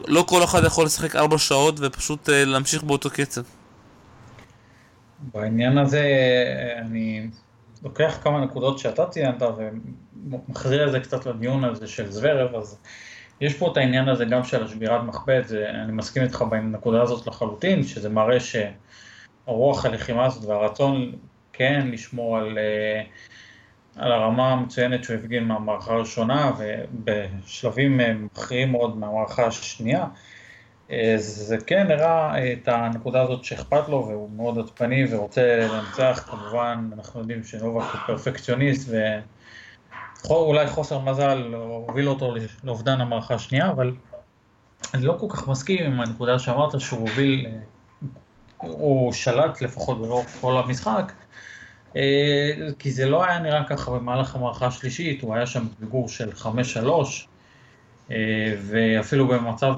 לא 0.08 0.26
כל 0.28 0.44
אחד 0.44 0.64
יכול 0.64 0.86
לשחק 0.86 1.16
ארבע 1.16 1.38
שעות 1.38 1.76
ופשוט 1.80 2.30
uh, 2.30 2.32
להמשיך 2.32 2.84
באותו 2.84 3.10
קצב. 3.10 3.42
בעניין 5.34 5.78
הזה 5.78 6.04
אני 6.82 7.28
לוקח 7.86 8.18
כמה 8.24 8.46
נקודות 8.46 8.80
שאתה 8.80 9.06
ציינת 9.06 9.42
ומחזיר 10.28 10.88
את 10.88 10.92
זה 10.92 11.00
קצת 11.00 11.26
לדיון 11.26 11.64
הזה 11.64 11.88
של 11.88 12.12
זוורב, 12.12 12.56
אז 12.56 12.80
יש 13.42 13.54
פה 13.54 13.72
את 13.72 13.78
העניין 13.78 14.10
הזה 14.10 14.26
גם 14.26 14.44
של 14.44 14.64
השבירת 14.64 15.04
מחבט, 15.04 15.52
אני 15.52 15.92
מסכים 15.92 16.24
איתך 16.24 16.42
בנקודה 16.42 17.02
הזאת 17.02 17.28
לחלוטין, 17.28 17.84
שזה 17.84 18.10
מראה 18.10 18.40
ש... 18.40 18.56
הרוח 19.48 19.86
הלחימה 19.86 20.26
הזאת 20.26 20.46
והרצון 20.46 21.12
כן 21.54 21.88
לשמור 21.92 22.38
על, 22.38 22.58
אה, 22.58 23.02
על 23.96 24.12
הרמה 24.12 24.52
המצוינת 24.52 25.04
שהוא 25.04 25.16
הפגין 25.16 25.44
מהמערכה 25.44 25.94
הראשונה 25.94 26.52
ובשלבים 26.58 28.02
אה, 28.02 28.14
מכריעים 28.14 28.72
מאוד 28.72 28.98
מהמערכה 28.98 29.46
השנייה, 29.46 30.06
זה 31.18 31.58
כן 31.68 31.92
הראה 31.92 32.54
את 32.54 32.68
הנקודה 32.68 33.22
הזאת 33.22 33.44
שאכפת 33.44 33.90
לו 33.90 34.08
והוא 34.08 34.30
מאוד 34.36 34.58
עדפני 34.58 35.06
ורוצה 35.10 35.68
לנצח, 35.72 36.28
כמובן 36.30 36.90
אנחנו 36.94 37.20
יודעים 37.20 37.44
שנובק 37.44 37.84
הוא 37.92 38.02
פרפקציוניסט 38.08 38.90
ואולי 40.24 40.68
חוסר 40.68 41.00
מזל 41.00 41.54
הוביל 41.54 42.10
אותו 42.10 42.36
לאובדן 42.64 43.02
המערכה 43.02 43.34
השנייה, 43.34 43.70
אבל 43.70 43.94
אני 44.94 45.06
לא 45.06 45.18
כל 45.20 45.28
כך 45.30 45.48
מסכים 45.48 45.86
עם 45.86 46.02
הנקודה 46.02 46.40
שאמרת 46.40 46.80
שהוא 46.80 47.00
הוביל 47.00 47.48
הוא 48.58 49.14
שלט 49.14 49.62
לפחות 49.62 49.98
ברוב 49.98 50.26
כל 50.42 50.58
המשחק, 50.58 51.12
אה, 51.96 52.52
כי 52.80 52.92
זה 52.92 53.06
לא 53.06 53.26
היה 53.26 53.40
נראה 53.40 53.64
ככה 53.70 53.92
במהלך 53.92 54.36
המערכה 54.36 54.68
השלישית, 54.68 55.22
הוא 55.22 55.36
היה 55.36 55.46
שם 55.46 55.68
בפיגור 55.68 56.10
של 56.10 56.32
5-3, 56.32 56.48
אה, 56.48 57.35
ואפילו 58.62 59.28
במצב, 59.28 59.74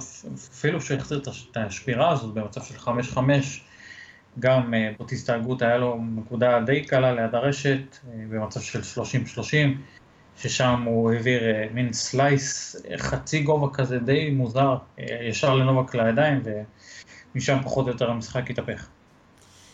אפילו 0.54 0.82
שהוא 0.82 0.98
החזיר 0.98 1.22
את 1.52 1.58
השבירה 1.58 2.12
הזאת 2.12 2.34
במצב 2.34 2.62
של 2.64 2.76
5-5, 3.16 3.20
גם 4.40 4.74
אה, 4.74 4.92
בוטיסטה 4.98 5.36
הגות 5.36 5.62
היה 5.62 5.78
לו 5.78 6.00
נקודה 6.16 6.60
די 6.66 6.86
קלה 6.86 7.14
ליד 7.14 7.36
הרשת, 7.36 7.98
במצב 8.30 8.60
של 8.62 9.02
30-30, 9.38 9.44
ששם 10.38 10.84
הוא 10.86 11.12
העביר 11.12 11.44
מין 11.74 11.94
סלייס 11.94 12.76
חצי 12.98 13.44
גובה 13.44 13.68
כזה 13.74 14.00
די 14.00 14.30
מוזר, 14.30 14.78
ישר 14.98 15.56
לנובק 15.56 15.96
לידיים, 15.96 16.42
משם 17.36 17.58
פחות 17.64 17.86
או 17.86 17.92
יותר 17.92 18.10
המשחק 18.10 18.50
התהפך. 18.50 18.88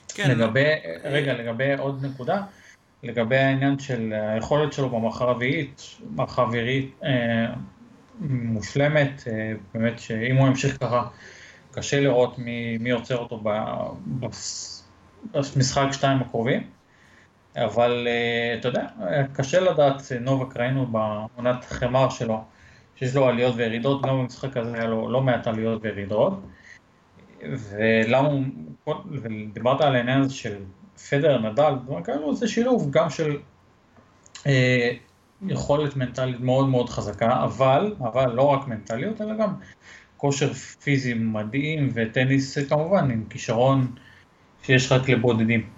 כן. 0.08 0.32
לגבי, 0.32 0.64
רגע, 1.04 1.34
לגבי 1.34 1.74
עוד 1.74 2.06
נקודה, 2.06 2.42
לגבי 3.04 3.38
העניין 3.38 3.80
של 3.80 4.14
היכולת 4.14 4.74
שלו 4.74 4.90
במערכה 4.90 5.26
הרביעית, 5.26 5.82
מערכה 6.10 6.42
אווירית 6.42 7.00
אה, 7.04 7.54
מושלמת, 8.22 9.24
אה, 9.28 9.54
באמת 9.74 10.00
שאם 10.00 10.36
הוא 10.36 10.48
ימשיך 10.48 10.78
ככה, 10.78 11.08
קשה 11.72 12.00
לראות 12.00 12.40
מי, 12.40 12.78
מי 12.78 12.92
עוצר 12.92 13.18
אותו 13.18 13.44
במשחק 15.34 15.88
שתיים 15.92 16.22
הקרובים, 16.22 16.64
אבל 17.56 18.08
אה, 18.10 18.56
אתה 18.60 18.68
יודע, 18.68 18.88
קשה 19.34 19.60
לדעת, 19.60 20.02
נובק 20.22 20.58
ראינו 20.58 20.88
בעונת 20.88 21.64
חמר 21.64 22.10
שלו, 22.10 22.44
שיש 22.96 23.16
לו 23.16 23.28
עליות 23.28 23.56
וירידות, 23.56 24.02
גם 24.02 24.10
במשחק 24.10 24.58
הזה 24.58 24.74
היה 24.74 24.86
לו 24.86 25.10
לא 25.10 25.22
מעט 25.22 25.48
עליות 25.48 25.82
וירידות. 25.84 26.42
ולמה 27.42 28.28
הוא, 28.28 28.44
ודיברת 29.12 29.82
על 29.82 29.96
העניין 29.96 30.22
הזה 30.22 30.34
של 30.34 30.56
פדר, 31.10 31.38
נדל, 31.38 31.74
דברים 31.86 32.04
כאלו, 32.04 32.36
זה 32.36 32.48
שילוב 32.48 32.92
גם 32.92 33.10
של 33.10 33.38
אה, 34.48 34.92
יכולת 35.48 35.96
מנטלית 35.96 36.40
מאוד 36.40 36.68
מאוד 36.68 36.90
חזקה, 36.90 37.44
אבל, 37.44 37.96
אבל 38.00 38.34
לא 38.34 38.42
רק 38.42 38.68
מנטליות, 38.68 39.22
אלא 39.22 39.34
גם 39.34 39.54
כושר 40.18 40.54
פיזי 40.54 41.14
מדהים 41.14 41.92
וטניס 41.94 42.58
כמובן 42.58 43.12
עם 43.12 43.24
כישרון 43.30 43.88
שיש 44.64 44.92
רק 44.92 45.10
לבודדים. 45.10 45.70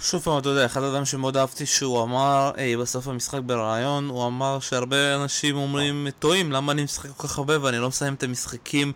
שוב 0.00 0.22
פעם, 0.22 0.38
אתה 0.38 0.48
יודע, 0.48 0.66
אחד 0.66 0.82
האדם 0.82 1.04
שמאוד 1.04 1.36
אהבתי 1.36 1.66
שהוא 1.66 2.02
אמר 2.02 2.50
אי, 2.58 2.76
בסוף 2.76 3.08
המשחק 3.08 3.40
בריאיון, 3.46 4.08
הוא 4.08 4.26
אמר 4.26 4.60
שהרבה 4.60 5.14
אנשים 5.22 5.56
אומרים, 5.56 6.06
טועים, 6.18 6.52
למה 6.52 6.72
אני 6.72 6.84
משחק 6.84 7.10
כל 7.10 7.28
כך 7.28 7.38
הרבה 7.38 7.62
ואני 7.62 7.78
לא 7.78 7.88
מסיים 7.88 8.14
את 8.14 8.22
המשחקים 8.22 8.92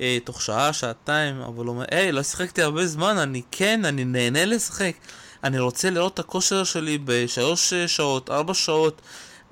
אי, 0.00 0.20
תוך 0.20 0.42
שעה, 0.42 0.72
שעתיים, 0.72 1.40
אבל 1.40 1.64
הוא 1.64 1.74
אומר, 1.74 1.84
היי, 1.90 2.12
לא 2.12 2.22
שיחקתי 2.22 2.62
הרבה 2.62 2.86
זמן, 2.86 3.18
אני 3.18 3.42
כן, 3.50 3.84
אני 3.84 4.04
נהנה 4.04 4.44
לשחק. 4.44 4.92
אני 5.44 5.58
רוצה 5.58 5.90
לראות 5.90 6.14
את 6.14 6.18
הכושר 6.18 6.64
שלי 6.64 6.98
בשלוש 7.04 7.74
שעות, 7.74 8.30
ארבע 8.30 8.54
שעות. 8.54 9.02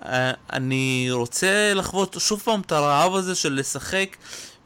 אה, 0.04 0.32
אני 0.52 1.08
רוצה 1.10 1.74
לחוות 1.74 2.16
שוב 2.18 2.40
פעם 2.44 2.60
את 2.60 2.72
הרעב 2.72 3.14
הזה 3.14 3.34
של 3.34 3.52
לשחק, 3.52 4.16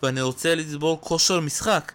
ואני 0.02 0.20
רוצה 0.20 0.54
לצבור 0.54 0.98
כושר 1.00 1.40
משחק. 1.40 1.92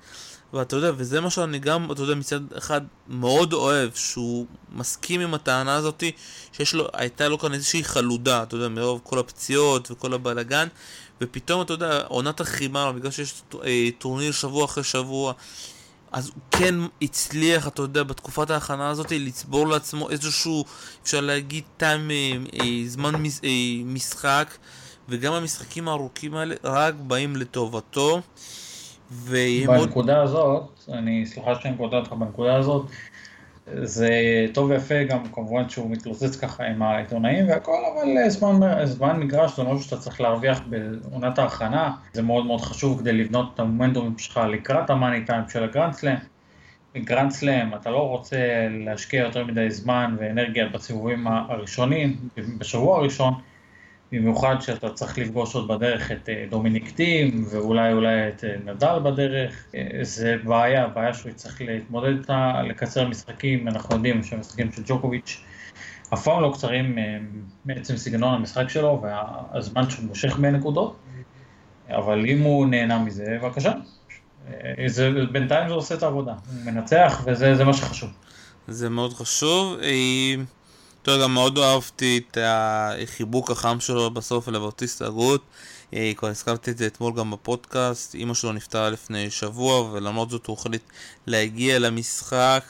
ואתה 0.53 0.75
יודע, 0.75 0.91
וזה 0.97 1.21
מה 1.21 1.29
שאני 1.29 1.59
גם, 1.59 1.91
אתה 1.91 2.01
יודע, 2.01 2.15
מצד 2.15 2.39
אחד 2.57 2.81
מאוד 3.07 3.53
אוהב, 3.53 3.89
שהוא 3.95 4.45
מסכים 4.71 5.21
עם 5.21 5.33
הטענה 5.33 5.75
הזאתי, 5.75 6.11
שיש 6.51 6.73
לו, 6.73 6.88
הייתה 6.93 7.27
לו 7.27 7.39
כאן 7.39 7.53
איזושהי 7.53 7.83
חלודה, 7.83 8.43
אתה 8.43 8.55
יודע, 8.55 8.67
מרוב 8.67 9.01
כל 9.03 9.19
הפציעות 9.19 9.91
וכל 9.91 10.13
הבלאגן, 10.13 10.67
ופתאום, 11.21 11.61
אתה 11.61 11.73
יודע, 11.73 12.01
עונת 12.07 12.41
החימר, 12.41 12.91
בגלל 12.91 13.11
שיש 13.11 13.33
אה, 13.63 13.89
טורניר 13.97 14.31
שבוע 14.31 14.65
אחרי 14.65 14.83
שבוע, 14.83 15.33
אז 16.15 16.28
הוא 16.28 16.41
כן 16.51 16.75
הצליח, 17.01 17.67
אתה 17.67 17.82
יודע, 17.82 18.04
בתקופת 18.04 18.49
ההכנה 18.49 18.89
הזאת 18.89 19.12
לצבור 19.12 19.67
לעצמו 19.67 20.10
איזשהו, 20.10 20.63
אפשר 21.04 21.21
להגיד, 21.21 21.63
טעם, 21.78 22.12
אה, 22.12 22.32
אה, 22.62 22.67
זמן 22.86 23.15
מש, 23.15 23.39
אה, 23.43 23.49
משחק, 23.86 24.47
וגם 25.10 25.34
המשחקים 25.34 25.88
הארוכים 25.88 26.36
האלה 26.36 26.56
רק 26.63 26.93
באים 26.95 27.36
לטובתו. 27.36 28.21
בנקודה 29.67 30.13
מאוד... 30.13 30.23
הזאת, 30.23 30.63
אני, 30.89 31.25
סליחה 31.25 31.56
שאני 31.62 31.78
קוטע 31.78 31.95
אותך 31.97 32.13
בנקודה 32.13 32.56
הזאת, 32.56 32.86
זה 33.73 34.10
טוב 34.54 34.69
ויפה 34.69 35.04
גם 35.04 35.23
כמובן 35.32 35.69
שהוא 35.69 35.91
מתלוצץ 35.91 36.36
ככה 36.36 36.65
עם 36.65 36.82
העיתונאים 36.82 37.49
והכל, 37.49 37.82
אבל 37.93 38.30
זמן, 38.30 38.86
זמן 38.86 39.19
מגרש 39.19 39.56
זה 39.56 39.63
משהו 39.63 39.82
שאתה 39.82 39.97
צריך 39.97 40.21
להרוויח 40.21 40.62
בעונת 40.69 41.39
ההכנה, 41.39 41.91
זה 42.13 42.21
מאוד 42.21 42.45
מאוד 42.45 42.62
חשוב 42.62 42.99
כדי 42.99 43.12
לבנות 43.13 43.51
את 43.54 43.60
המומנטום 43.60 44.17
שלך 44.17 44.39
לקראת 44.49 44.89
המאני 44.89 45.25
טיים 45.25 45.43
של 45.49 45.63
הגרנד 45.63 45.93
סלאם. 45.93 46.15
גרנד 46.97 47.32
סלאם, 47.32 47.73
אתה 47.73 47.89
לא 47.89 48.10
רוצה 48.10 48.38
להשקיע 48.69 49.23
יותר 49.23 49.45
מדי 49.45 49.71
זמן 49.71 50.15
ואנרגיה 50.19 50.69
בסיבובים 50.69 51.28
הראשונים, 51.28 52.15
בשבוע 52.58 52.97
הראשון, 52.97 53.34
במיוחד 54.15 54.56
שאתה 54.62 54.89
צריך 54.89 55.17
לפגוש 55.17 55.56
עוד 55.56 55.67
בדרך 55.67 56.12
את 56.12 56.30
אה, 56.30 56.45
דומיניק 56.49 56.91
טים, 56.91 57.45
ואולי 57.51 57.93
אולי 57.93 58.28
את 58.28 58.43
אה, 58.43 58.56
נדל 58.65 58.99
בדרך, 59.04 59.65
אה, 59.75 59.99
זה 60.01 60.36
בעיה, 60.43 60.88
בעיה 60.88 61.13
שהוא 61.13 61.30
יצטרך 61.30 61.62
להתמודד 61.62 62.17
איתה, 62.17 62.62
לקצר 62.62 63.08
משחקים, 63.08 63.67
אנחנו 63.67 63.95
יודעים 63.95 64.23
שהמשחקים 64.23 64.71
של 64.71 64.82
ג'וקוביץ' 64.86 65.43
אף 66.13 66.23
פעם 66.23 66.41
לא 66.41 66.51
קצרים 66.54 66.97
מעצם 67.65 67.97
סגנון 67.97 68.34
המשחק 68.34 68.69
שלו 68.69 69.01
והזמן 69.04 69.89
שהוא 69.89 70.06
מושך 70.06 70.38
בין 70.38 70.56
נקודות, 70.56 70.95
אבל 71.89 72.25
אם 72.25 72.41
הוא 72.41 72.67
נהנה 72.67 72.99
מזה, 72.99 73.38
בבקשה. 73.41 73.71
זה, 74.86 75.12
בינתיים 75.32 75.67
זה 75.67 75.73
עושה 75.73 75.95
את 75.95 76.04
העבודה, 76.04 76.32
הוא 76.32 76.71
מנצח 76.71 77.23
וזה 77.25 77.63
מה 77.63 77.73
שחשוב. 77.73 78.10
זה 78.67 78.89
מאוד 78.89 79.13
חשוב. 79.13 79.78
יודע, 81.12 81.24
גם 81.24 81.34
מאוד 81.34 81.58
אהבתי 81.58 82.22
את 82.32 82.38
החיבוק 82.41 83.52
החם 83.52 83.80
שלו 83.80 84.12
בסוף 84.12 84.48
לבוטיסט 84.48 85.02
הגות. 85.02 85.41
אה, 85.94 86.12
כבר 86.18 86.28
הזכרתי 86.28 86.72
את 86.72 86.78
זה 86.78 86.88
אתמול 86.88 87.13
גם 87.15 87.32
בפודקאסט. 87.32 88.15
אימא 88.15 88.34
שלו 88.34 88.54
נפטרה 88.54 88.89
לפני 88.89 89.32
שבוע, 89.32 89.82
ולמרות 89.82 90.30
זאת 90.30 90.46
הוא 90.46 90.58
החליט 90.60 90.84
להגיע 91.28 91.80
למשחק. 91.80 92.63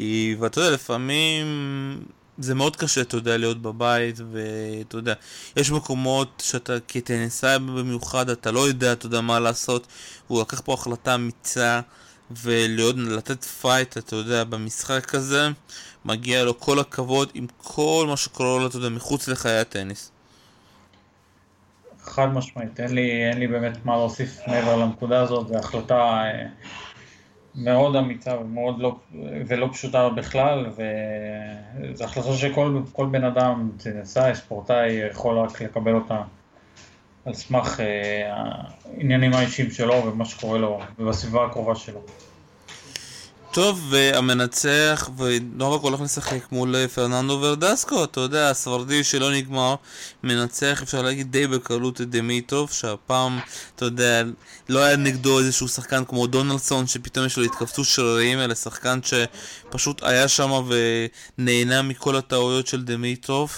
אה, 0.00 0.32
ואתה 0.38 0.60
יודע, 0.60 0.70
לפעמים 0.70 1.46
זה 2.38 2.54
מאוד 2.54 2.76
קשה, 2.76 3.00
אתה 3.00 3.16
יודע, 3.16 3.36
להיות 3.36 3.62
בבית, 3.62 4.16
ואתה 4.32 4.96
יודע, 4.96 5.14
יש 5.56 5.70
מקומות 5.70 6.42
שאתה 6.46 6.72
כטניסאי 6.88 7.58
במיוחד, 7.58 8.30
אתה 8.30 8.50
לא 8.50 8.68
יודע, 8.68 8.92
אתה 8.92 9.06
יודע, 9.06 9.20
מה 9.20 9.40
לעשות. 9.40 9.86
הוא 10.26 10.40
לקח 10.40 10.60
פה 10.64 10.74
החלטה 10.74 11.14
אמיצה. 11.14 11.80
ולתת 12.30 13.44
fight, 13.44 13.98
אתה 13.98 14.16
יודע, 14.16 14.44
במשחק 14.44 15.14
הזה, 15.14 15.48
מגיע 16.08 16.44
לו 16.44 16.60
כל 16.60 16.78
הכבוד 16.78 17.30
עם 17.34 17.46
כל 17.56 18.04
מה 18.08 18.16
שקורה 18.16 18.58
לו, 18.58 18.66
אתה 18.66 18.76
יודע, 18.76 18.88
מחוץ 18.88 19.28
לחיי 19.28 19.58
הטניס. 19.58 20.12
חד 22.00 22.26
משמעית, 22.26 22.80
אין 22.80 22.94
לי, 22.94 23.28
אין 23.30 23.38
לי 23.38 23.46
באמת 23.46 23.84
מה 23.84 23.96
להוסיף 23.96 24.40
מעבר 24.46 24.76
לנקודה 24.76 25.20
הזאת, 25.20 25.48
זו 25.48 25.58
החלטה 25.58 25.94
אה, 25.94 26.46
מאוד 27.54 27.96
אמיצה 27.96 28.38
ומאוד 28.40 28.78
לא, 28.78 28.96
ולא 29.46 29.68
פשוטה 29.72 30.08
בכלל, 30.08 30.66
וזו 30.70 32.04
החלטה 32.04 32.32
שכל 32.32 33.06
בן 33.10 33.24
אדם, 33.24 33.70
טניסאי, 33.76 34.34
ספורטאי, 34.34 34.92
יכול 35.10 35.38
רק 35.38 35.62
לקבל 35.62 35.94
אותה 35.94 36.22
על 37.24 37.34
סמך 37.34 37.80
אה, 37.80 38.34
העניינים 38.34 39.34
האישיים 39.34 39.70
שלו 39.70 39.94
ומה 40.06 40.24
שקורה 40.24 40.58
לו 40.58 40.80
ובסביבה 40.98 41.44
הקרובה 41.44 41.74
שלו. 41.74 42.00
טוב, 43.52 43.86
והמנצח, 43.90 45.10
ולא 45.16 45.74
רק 45.74 45.80
הולך 45.80 46.00
לשחק 46.00 46.52
מול 46.52 46.76
אה, 46.76 46.88
פרננדו 46.88 47.38
ורדסקו, 47.42 48.04
אתה 48.04 48.20
יודע, 48.20 48.50
הספרדי 48.50 49.04
שלא 49.04 49.32
נגמר, 49.32 49.74
מנצח, 50.22 50.82
אפשר 50.82 51.02
להגיד, 51.02 51.32
די 51.32 51.46
בקלות 51.46 52.00
את 52.00 52.10
דמיטוב, 52.10 52.70
שהפעם, 52.70 53.38
אתה 53.76 53.84
יודע, 53.84 54.22
לא 54.68 54.78
היה 54.78 54.96
נגדו 54.96 55.38
איזשהו 55.38 55.68
שחקן 55.68 56.04
כמו 56.04 56.26
דונלדסון, 56.26 56.86
שפתאום 56.86 57.26
יש 57.26 57.36
לו 57.36 57.44
התכווצות 57.44 57.86
שרירים, 57.86 58.38
אלא 58.38 58.54
שחקן 58.54 58.98
שפשוט 59.02 60.02
היה 60.02 60.28
שם 60.28 60.50
ונהנה 61.38 61.82
מכל 61.82 62.16
הטעויות 62.16 62.66
של 62.66 62.84
דמיטוב. 62.84 63.52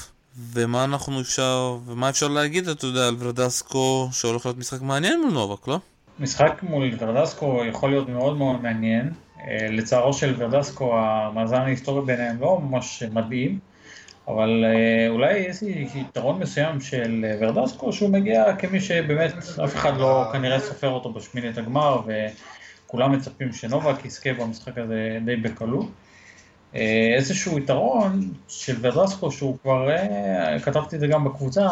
ומה 0.52 0.84
אנחנו 0.84 1.20
אפשר, 1.20 1.78
ומה 1.86 2.08
אפשר 2.08 2.28
להגיד, 2.28 2.68
אתה 2.68 2.86
יודע, 2.86 3.08
על 3.08 3.16
ורדסקו, 3.18 4.08
שהולך 4.12 4.46
להיות 4.46 4.58
משחק 4.58 4.82
מעניין 4.82 5.20
מול 5.20 5.32
נובק, 5.32 5.68
לא? 5.68 5.78
משחק 6.20 6.62
מול 6.62 6.90
ורדסקו 6.98 7.62
יכול 7.64 7.90
להיות 7.90 8.08
מאוד 8.08 8.36
מאוד 8.36 8.62
מעניין. 8.62 9.10
אה, 9.48 9.66
לצערו 9.70 10.12
של 10.12 10.34
ורדסקו, 10.38 10.98
המאזן 10.98 11.60
ההיסטורי 11.60 12.06
ביניהם 12.06 12.40
לא 12.40 12.60
ממש 12.60 13.02
מדהים, 13.02 13.58
אבל 14.28 14.64
אה, 14.64 15.08
אולי 15.08 15.38
יש 15.38 15.62
לי 15.62 15.88
יתרון 15.94 16.38
מסוים 16.38 16.80
של 16.80 17.24
ורדסקו, 17.40 17.92
שהוא 17.92 18.10
מגיע 18.10 18.56
כמי 18.56 18.80
שבאמת 18.80 19.32
אף 19.64 19.74
אחד 19.74 19.96
לא 19.96 20.24
כנראה 20.32 20.60
סופר 20.60 20.88
אותו 20.88 21.12
בשמינית 21.12 21.58
הגמר, 21.58 22.00
וכולם 22.86 23.12
מצפים 23.12 23.52
שנובק 23.52 24.04
יזכה 24.04 24.32
במשחק 24.32 24.78
הזה 24.78 25.18
די 25.24 25.36
בקלות. 25.36 25.86
אה, 26.74 27.14
איזשהו 27.16 27.58
יתרון 27.58 28.32
של 28.48 28.76
ורדסקו 28.80 29.32
שהוא 29.32 29.56
כבר, 29.62 29.90
אה, 29.90 30.60
כתבתי 30.60 30.96
את 30.96 31.00
זה 31.00 31.06
גם 31.06 31.24
בקבוצה, 31.24 31.68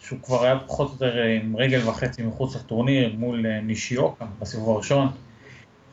שהוא 0.00 0.18
כבר 0.22 0.44
היה 0.44 0.58
פחות 0.66 0.88
או 0.88 0.92
יותר 0.92 1.22
עם 1.22 1.56
רגל 1.56 1.88
וחצי 1.88 2.22
מחוץ 2.22 2.56
לטורניר 2.56 3.14
מול 3.18 3.46
אה, 3.46 3.60
נישיוקה 3.60 4.24
בסיבוב 4.40 4.70
הראשון, 4.70 5.08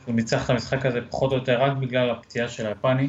שהוא 0.06 0.14
ניצח 0.14 0.44
את 0.44 0.50
המשחק 0.50 0.86
הזה 0.86 1.00
פחות 1.10 1.32
או 1.32 1.36
יותר 1.36 1.62
רק 1.62 1.76
בגלל 1.76 2.10
הפציעה 2.10 2.48
של 2.48 2.66
היפני, 2.66 3.08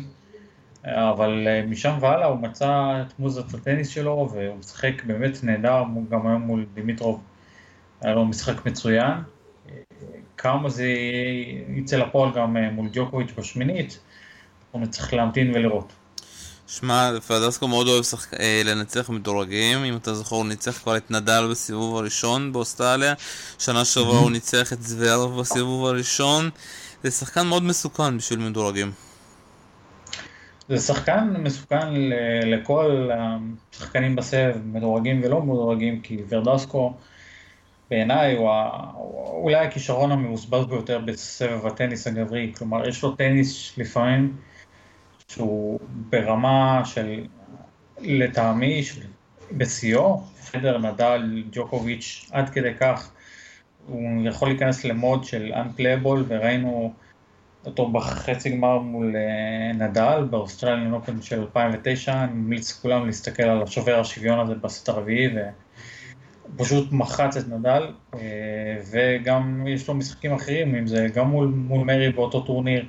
אבל 0.85 1.47
משם 1.67 1.97
והלאה 2.01 2.25
הוא 2.25 2.39
מצא 2.39 3.01
את 3.01 3.19
מוזת 3.19 3.53
הטניס 3.53 3.89
שלו 3.89 4.29
והוא 4.33 4.55
משחק 4.55 5.03
באמת 5.03 5.43
נהדר, 5.43 5.83
גם 6.09 6.27
היום 6.27 6.41
מול 6.41 6.65
דימיטרוב 6.73 7.23
היה 8.01 8.13
לו 8.13 8.25
משחק 8.25 8.65
מצוין. 8.65 9.13
כמה 10.37 10.69
זה 10.69 10.87
יצא 11.75 11.97
לפועל 11.97 12.31
גם 12.35 12.57
מול 12.57 12.89
ג'וקוביץ' 12.93 13.31
בשמינית, 13.37 13.99
אנחנו 14.63 14.79
נצטרך 14.79 15.13
להמתין 15.13 15.51
ולראות. 15.55 15.93
שמע, 16.67 17.11
פרדסקו 17.27 17.67
מאוד 17.67 17.87
אוהב 17.87 18.03
שח... 18.03 18.33
אה, 18.33 18.61
לנצח 18.65 19.09
מדורגים, 19.09 19.83
אם 19.83 19.95
אתה 19.95 20.13
זוכר 20.13 20.35
הוא 20.35 20.45
ניצח 20.45 20.77
כבר 20.77 20.97
את 20.97 21.11
נדל 21.11 21.47
בסיבוב 21.51 21.97
הראשון 21.97 22.53
באוסטרליה, 22.53 23.13
שנה 23.59 23.85
שעברה 23.85 24.19
הוא 24.19 24.31
ניצח 24.31 24.73
את 24.73 24.83
זוורב 24.83 25.39
בסיבוב 25.39 25.85
הראשון, 25.85 26.49
זה 27.03 27.11
שחקן 27.11 27.47
מאוד 27.47 27.63
מסוכן 27.63 28.17
בשביל 28.17 28.39
מדורגים. 28.39 28.91
זה 30.69 30.77
שחקן 30.77 31.33
מסוכן 31.39 31.93
לכל 32.43 33.09
השחקנים 33.73 34.15
בסבב, 34.15 34.55
מדורגים 34.65 35.21
ולא 35.23 35.41
מדורגים, 35.41 36.01
כי 36.01 36.17
ורדסקו 36.29 36.93
בעיניי 37.89 38.35
הוא 38.35 38.49
אולי 39.43 39.55
הכישרון 39.55 40.11
המבוזבז 40.11 40.65
ביותר 40.65 40.99
בסבב 40.99 41.65
הטניס 41.65 42.07
הגברי, 42.07 42.51
כלומר 42.57 42.87
יש 42.87 43.03
לו 43.03 43.11
טניס 43.15 43.77
לפעמים 43.77 44.37
שהוא 45.31 45.79
ברמה 46.09 46.81
של, 46.85 47.25
לטעמי, 48.01 48.81
בשיאו, 49.51 50.21
פדרר, 50.51 50.77
נדל, 50.77 51.43
ג'וקוביץ', 51.51 52.29
עד 52.31 52.49
כדי 52.49 52.73
כך 52.79 53.11
הוא 53.87 54.27
יכול 54.27 54.49
להיכנס 54.49 54.83
למוד 54.83 55.23
של 55.23 55.53
unplayable 55.53 56.19
וראינו 56.27 56.93
אותו 57.65 57.91
בחצי 57.91 58.49
גמר 58.49 58.79
מול 58.79 59.15
אה, 59.15 59.73
נדל 59.73 60.27
באוסטרליאן 60.29 60.93
אופן 60.93 61.21
של 61.21 61.39
2009, 61.39 62.23
אני 62.23 62.33
ממליץ 62.33 62.77
לכולם 62.79 63.05
להסתכל 63.05 63.43
על 63.43 63.63
השובר 63.63 63.99
השוויון 63.99 64.39
הזה 64.39 64.55
בסט 64.55 64.89
הרביעי 64.89 65.27
ופשוט 66.55 66.91
מחץ 66.91 67.37
את 67.37 67.47
נדל 67.47 67.91
אה, 68.13 68.19
וגם 68.91 69.67
יש 69.67 69.87
לו 69.87 69.93
משחקים 69.93 70.33
אחרים, 70.33 70.75
אם 70.75 70.87
זה 70.87 71.07
גם 71.13 71.27
מול, 71.27 71.47
מול 71.47 71.85
מרי 71.85 72.11
באותו 72.11 72.41
טורניר 72.41 72.85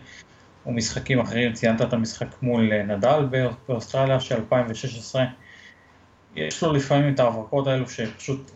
ומשחקים 0.68 1.20
אחרים, 1.20 1.52
ציינת 1.52 1.82
את 1.82 1.92
המשחק 1.92 2.42
מול 2.42 2.72
אה, 2.72 2.82
נדל 2.82 3.28
באוסטרליה 3.68 4.20
של 4.20 4.34
2016, 4.34 5.24
יש 6.36 6.62
לו 6.62 6.72
לפעמים 6.72 7.14
את 7.14 7.20
ההברקות 7.20 7.66
האלו 7.66 7.88
שפשוט 7.88 8.50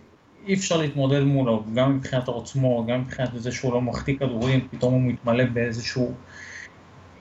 אי 0.46 0.54
אפשר 0.54 0.76
להתמודד 0.76 1.20
מולו, 1.20 1.64
גם 1.74 1.96
מבחינת 1.96 2.28
העוצמו, 2.28 2.86
גם 2.86 3.00
מבחינת 3.00 3.28
זה 3.34 3.52
שהוא 3.52 3.72
לא 3.72 3.80
מחטיא 3.80 4.16
כדורים, 4.16 4.68
פתאום 4.70 4.94
הוא 4.94 5.02
מתמלא 5.02 5.44
באיזשהו 5.44 6.14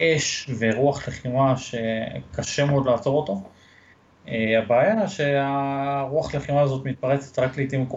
אש 0.01 0.49
ורוח 0.59 1.07
לחימה 1.07 1.53
שקשה 1.57 2.65
מאוד 2.65 2.85
לעצור 2.85 3.17
אותו. 3.17 3.43
אה, 4.27 4.59
הבעיה 4.59 5.07
שהרוח 5.07 6.35
לחימה 6.35 6.61
הזאת 6.61 6.85
מתפרצת 6.85 7.39
רק 7.39 7.57
לעיתים 7.57 7.89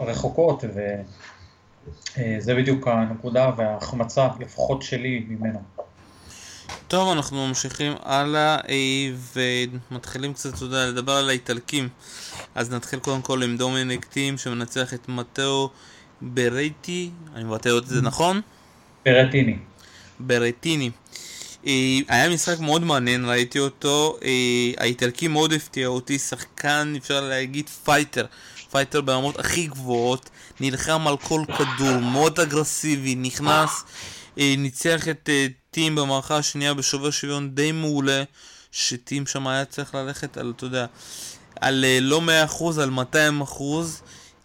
רחוקות, 0.00 0.64
וזה 0.64 2.52
אה, 2.52 2.56
בדיוק 2.56 2.88
הנקודה 2.88 3.50
וההחמצה, 3.56 4.28
לפחות 4.40 4.82
שלי, 4.82 5.26
ממנו. 5.28 5.81
טוב, 6.92 7.12
אנחנו 7.12 7.48
ממשיכים 7.48 7.92
הלאה 8.02 8.58
ומתחילים 9.90 10.32
קצת, 10.32 10.54
אתה 10.54 10.64
יודע, 10.64 10.86
לדבר 10.86 11.12
על 11.12 11.28
האיטלקים. 11.28 11.88
אז 12.54 12.70
נתחיל 12.70 12.98
קודם 12.98 13.22
כל 13.22 13.42
עם 13.42 13.56
דומיניק 13.56 14.04
טים 14.04 14.38
שמנצח 14.38 14.94
את 14.94 15.08
מתאו 15.08 15.70
ברייטי, 16.22 17.10
אני 17.34 17.44
מבטא 17.44 17.68
את 17.78 17.86
זה 17.86 18.02
נכון? 18.02 18.40
ברטיני. 19.06 19.56
ברטיני. 20.20 20.90
אה, 21.66 21.98
היה 22.08 22.30
משחק 22.30 22.60
מאוד 22.60 22.84
מעניין, 22.84 23.24
ראיתי 23.24 23.58
אותו, 23.58 24.18
אה, 24.24 24.30
האיטלקי 24.78 25.28
מאוד 25.28 25.52
הפתיע 25.52 25.86
אותי, 25.86 26.18
שחקן 26.18 26.94
אפשר 26.96 27.20
להגיד 27.20 27.68
fighter, 27.68 28.26
fighter 28.70 29.00
ברמות 29.00 29.38
הכי 29.38 29.66
גבוהות, 29.66 30.30
נלחם 30.60 31.06
על 31.06 31.16
כל 31.16 31.42
כדור, 31.46 31.98
מאוד 31.98 32.40
אגרסיבי, 32.40 33.14
נכנס, 33.14 33.84
אה, 34.38 34.54
ניצח 34.58 35.08
את 35.08 35.28
טים 35.72 35.94
במערכה 35.94 36.36
השנייה 36.36 36.74
בשובר 36.74 37.10
שוויון 37.10 37.54
די 37.54 37.72
מעולה, 37.72 38.22
שטים 38.72 39.26
שם 39.26 39.46
היה 39.46 39.64
צריך 39.64 39.94
ללכת 39.94 40.36
על, 40.36 40.52
אתה 40.56 40.64
יודע, 40.64 40.86
על 41.60 41.84
לא 42.00 42.20
100%, 42.48 42.80
על 42.80 42.90
200%, 43.42 43.62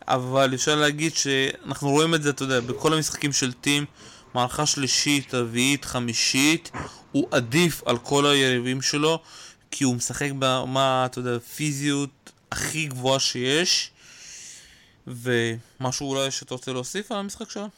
אבל 0.08 0.54
אפשר 0.54 0.76
להגיד 0.76 1.16
שאנחנו 1.16 1.90
רואים 1.90 2.16
את 2.16 2.24
זה, 2.24 2.30
אתה 2.30 2.44
יודע, 2.44 2.60
בכל 2.60 2.94
המשחקים 2.94 3.34
של 3.34 3.54
טים, 3.54 3.86
מערכה 4.34 4.66
שלישית, 4.66 5.34
רביעית, 5.34 5.86
חמישית, 5.86 6.72
הוא 7.12 7.28
עדיף 7.32 7.84
על 7.86 7.98
כל 7.98 8.26
היריבים 8.26 8.82
שלו, 8.82 9.20
כי 9.72 9.84
הוא 9.84 9.96
משחק 9.96 10.30
ברמה, 10.40 11.06
אתה 11.06 11.20
יודע, 11.20 11.40
פיזיות 11.40 12.32
הכי 12.52 12.86
גבוהה 12.86 13.20
שיש. 13.20 13.92
ומשהו 15.08 16.10
אולי 16.10 16.32
שאתה 16.32 16.54
רוצה 16.54 16.74
להוסיף 16.74 17.12
על 17.12 17.18
המשחק 17.18 17.50
שלו? 17.50 17.70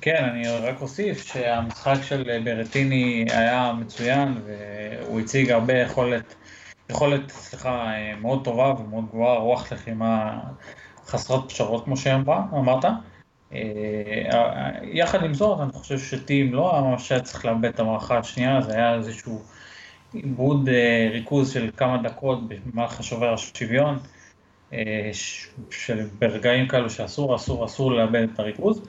כן, 0.00 0.24
אני 0.24 0.48
רק 0.48 0.80
אוסיף 0.80 1.26
שהמשחק 1.26 1.96
של 2.02 2.40
ברטיני 2.44 3.26
היה 3.30 3.72
מצוין 3.72 4.40
והוא 4.46 5.20
הציג 5.20 5.50
הרבה 5.50 5.74
יכולת, 5.78 6.34
יכולת, 6.90 7.30
סליחה, 7.30 7.92
מאוד 8.20 8.44
טובה 8.44 8.74
ומאוד 8.78 9.04
גבוהה, 9.08 9.38
רוח 9.38 9.72
לחימה 9.72 10.40
חסרות 11.06 11.48
פשרות 11.48 11.84
כמו 11.84 11.96
שאמרת. 11.96 12.84
אה, 13.52 14.70
יחד 14.82 15.24
עם 15.24 15.34
זאת, 15.34 15.60
אני 15.60 15.72
חושב 15.72 15.98
שטים 15.98 16.54
לא 16.54 16.72
היה 16.72 16.82
ממש 16.82 17.12
היה 17.12 17.20
צריך 17.20 17.44
לאבד 17.44 17.64
את 17.64 17.80
המערכה 17.80 18.18
השנייה, 18.18 18.60
זה 18.60 18.72
היה 18.72 18.94
איזשהו 18.94 19.42
עיבוד 20.12 20.68
אה, 20.68 21.08
ריכוז 21.12 21.52
של 21.52 21.70
כמה 21.76 22.02
דקות 22.02 22.38
במהלך 22.48 23.00
השובר 23.00 23.34
השוויון, 23.34 23.98
אה, 24.72 25.10
של 25.70 26.06
ברגעים 26.18 26.68
כאלו 26.68 26.90
שאסור, 26.90 27.36
אסור, 27.36 27.64
אסור 27.64 27.92
לאבד 27.92 28.26
את 28.34 28.38
הריכוז, 28.38 28.82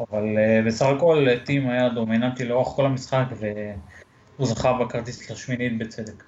אבל 0.00 0.24
בסך 0.66 0.86
הכל 0.86 1.26
טים 1.44 1.70
היה 1.70 1.88
דומיננטי 1.88 2.44
לאורך 2.44 2.76
כל 2.76 2.86
המשחק 2.86 3.24
והוא 3.38 4.46
זכה 4.46 4.72
בכרטיס 4.72 5.30
לשמינית 5.30 5.78
בצדק. 5.78 6.24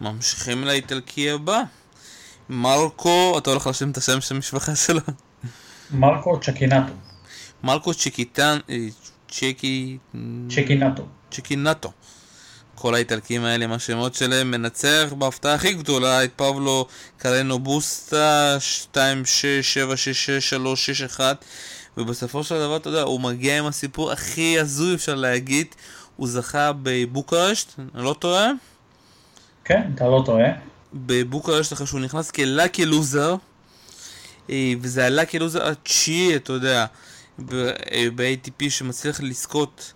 ממשיכים 0.00 0.64
לאיטלקי 0.64 1.30
הבא. 1.30 1.62
מרקו, 2.48 3.38
אתה 3.38 3.50
הולך 3.50 3.66
להשלים 3.66 3.90
את 3.90 3.96
השם 3.96 4.20
של 4.20 4.34
המשפחה 4.34 4.76
שלו? 4.76 5.00
מרקו 5.90 6.40
צ'קינטו. 6.40 6.92
מרקו 7.62 7.94
צ'קיטן... 7.94 8.58
אה, 8.70 8.76
צ'קי... 9.28 9.98
צ'קינטו. 10.48 11.06
צ'קינטו. 11.30 11.92
כל 12.74 12.94
האיטלקים 12.94 13.44
האלה 13.44 13.64
עם 13.64 13.72
השמות 13.72 14.14
שלהם 14.14 14.50
מנצח 14.50 15.12
בהפתעה 15.18 15.54
הכי 15.54 15.72
גדולה 15.72 16.24
את 16.24 16.30
פבלו 16.36 16.86
קרנו 17.18 17.58
בוסטה 17.58 18.56
2-6-7-6-6-3-6-1 18.94 21.20
ובסופו 21.96 22.44
של 22.44 22.54
דבר, 22.58 22.76
אתה 22.76 22.88
יודע, 22.88 23.02
הוא 23.02 23.20
מגיע 23.20 23.58
עם 23.58 23.66
הסיפור 23.66 24.12
הכי 24.12 24.58
הזוי 24.58 24.94
אפשר 24.94 25.14
להגיד 25.14 25.66
הוא 26.16 26.28
זכה 26.28 26.70
בבוקרשט, 26.82 27.78
אני 27.94 28.04
לא 28.04 28.16
טועה? 28.18 28.50
כן, 29.64 29.90
אתה 29.94 30.08
לא 30.08 30.22
טועה. 30.26 30.48
בבוקרשט 30.94 31.72
אחרי 31.72 31.86
שהוא 31.86 32.00
נכנס 32.00 32.30
כלאקי 32.30 32.84
לוזר 32.86 33.36
אה, 34.50 34.72
וזה 34.80 35.06
עלה 35.06 35.24
כאילו 35.24 35.48
זה 35.48 35.68
התשיעי, 35.68 36.36
אתה 36.36 36.52
יודע, 36.52 36.86
ב-ATP 37.38 38.70
שמצליח 38.70 39.20
לזכות, 39.20 39.92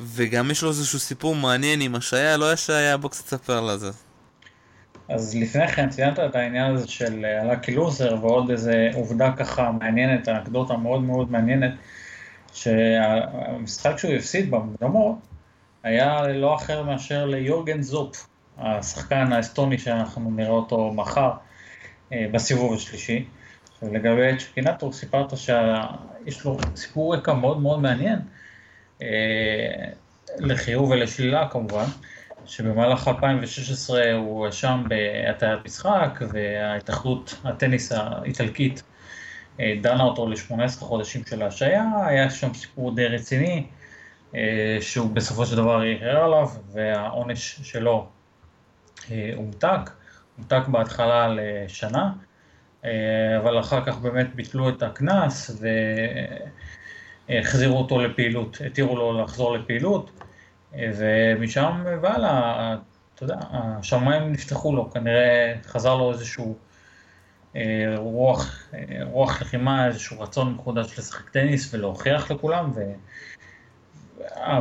וגם 0.00 0.50
יש 0.50 0.62
לו 0.62 0.68
איזשהו 0.68 0.98
סיפור 0.98 1.36
מעניין 1.36 1.80
עם 1.80 1.94
השעיה, 1.94 2.36
לא 2.36 2.52
השעיה, 2.52 2.96
בוא 2.96 3.10
קצת 3.10 3.24
תספר 3.24 3.60
לזה. 3.60 3.90
אז 5.12 5.36
לפני 5.36 5.68
כן 5.68 5.88
ציינת 5.88 6.18
את 6.18 6.34
העניין 6.34 6.74
הזה 6.74 6.88
של 6.88 7.24
הלאקי 7.24 7.74
לוזר 7.74 8.16
ועוד 8.20 8.50
איזה 8.50 8.90
עובדה 8.94 9.32
ככה 9.36 9.70
מעניינת, 9.72 10.28
אנקדוטה 10.28 10.76
מאוד 10.76 11.02
מאוד 11.02 11.30
מעניינת, 11.30 11.72
שהמשחק 12.52 13.98
שהוא 13.98 14.14
הפסיד 14.14 14.50
במוקדמות 14.50 15.16
היה 15.82 16.22
לא 16.28 16.54
אחר 16.54 16.82
מאשר 16.82 17.26
ליורגן 17.26 17.82
זופ, 17.82 18.26
השחקן 18.58 19.32
האסטוני 19.32 19.78
שאנחנו 19.78 20.30
נראה 20.30 20.50
אותו 20.50 20.92
מחר 20.94 21.30
אה, 22.12 22.26
בסיבוב 22.32 22.74
השלישי. 22.74 23.24
לגבי 23.82 24.36
צ'קינטור, 24.38 24.92
סיפרת 24.92 25.36
שיש 25.36 26.44
לו 26.44 26.58
סיפור 26.76 27.14
רקע 27.14 27.32
מאוד 27.32 27.60
מאוד 27.60 27.80
מעניין, 27.80 28.18
אה, 29.02 29.88
לחיוב 30.38 30.90
ולשלילה 30.90 31.48
כמובן, 31.48 31.84
שבמהלך 32.46 33.08
2016 33.08 34.12
הוא 34.12 34.38
הואשם 34.38 34.84
בהטיית 34.88 35.64
משחק, 35.64 36.20
וההתאחדות 36.32 37.34
הטניס 37.44 37.92
האיטלקית 37.92 38.82
אה, 39.60 39.74
דנה 39.82 40.02
אותו 40.02 40.26
ל-18 40.26 40.80
חודשים 40.80 41.22
של 41.26 41.42
השעיה, 41.42 41.84
היה 42.06 42.30
שם 42.30 42.54
סיפור 42.54 42.94
די 42.94 43.06
רציני, 43.06 43.66
אה, 44.34 44.78
שהוא 44.80 45.10
בסופו 45.10 45.46
של 45.46 45.56
דבר 45.56 45.80
ערער 45.86 46.24
עליו, 46.24 46.48
והעונש 46.72 47.60
שלו 47.62 48.06
הומתק, 49.36 49.90
הומתק 50.36 50.68
בהתחלה 50.68 51.28
לשנה. 51.36 52.12
אה, 52.84 53.38
אבל 53.38 53.60
אחר 53.60 53.84
כך 53.84 53.98
באמת 53.98 54.34
ביטלו 54.34 54.68
את 54.68 54.82
הקנס 54.82 55.62
והחזירו 57.28 57.78
אותו 57.78 58.00
לפעילות, 58.00 58.58
התירו 58.66 58.96
לו 58.96 59.22
לחזור 59.22 59.52
לפעילות 59.56 60.10
אה, 60.20 60.21
ומשם 60.74 61.84
והלאה, 62.02 62.76
אתה 63.14 63.24
יודע, 63.24 63.36
השמיים 63.50 64.32
נפתחו 64.32 64.76
לו, 64.76 64.90
כנראה 64.90 65.54
חזר 65.64 65.96
לו 65.96 66.12
איזשהו 66.12 66.56
אה, 67.56 67.94
רוח, 67.96 68.70
רוח 69.02 69.42
לחימה, 69.42 69.86
איזשהו 69.86 70.20
רצון 70.20 70.54
מחודש 70.54 70.98
לשחק 70.98 71.30
טניס 71.30 71.74
ולהוכיח 71.74 72.30
לכולם 72.30 72.70
ו... 72.74 72.80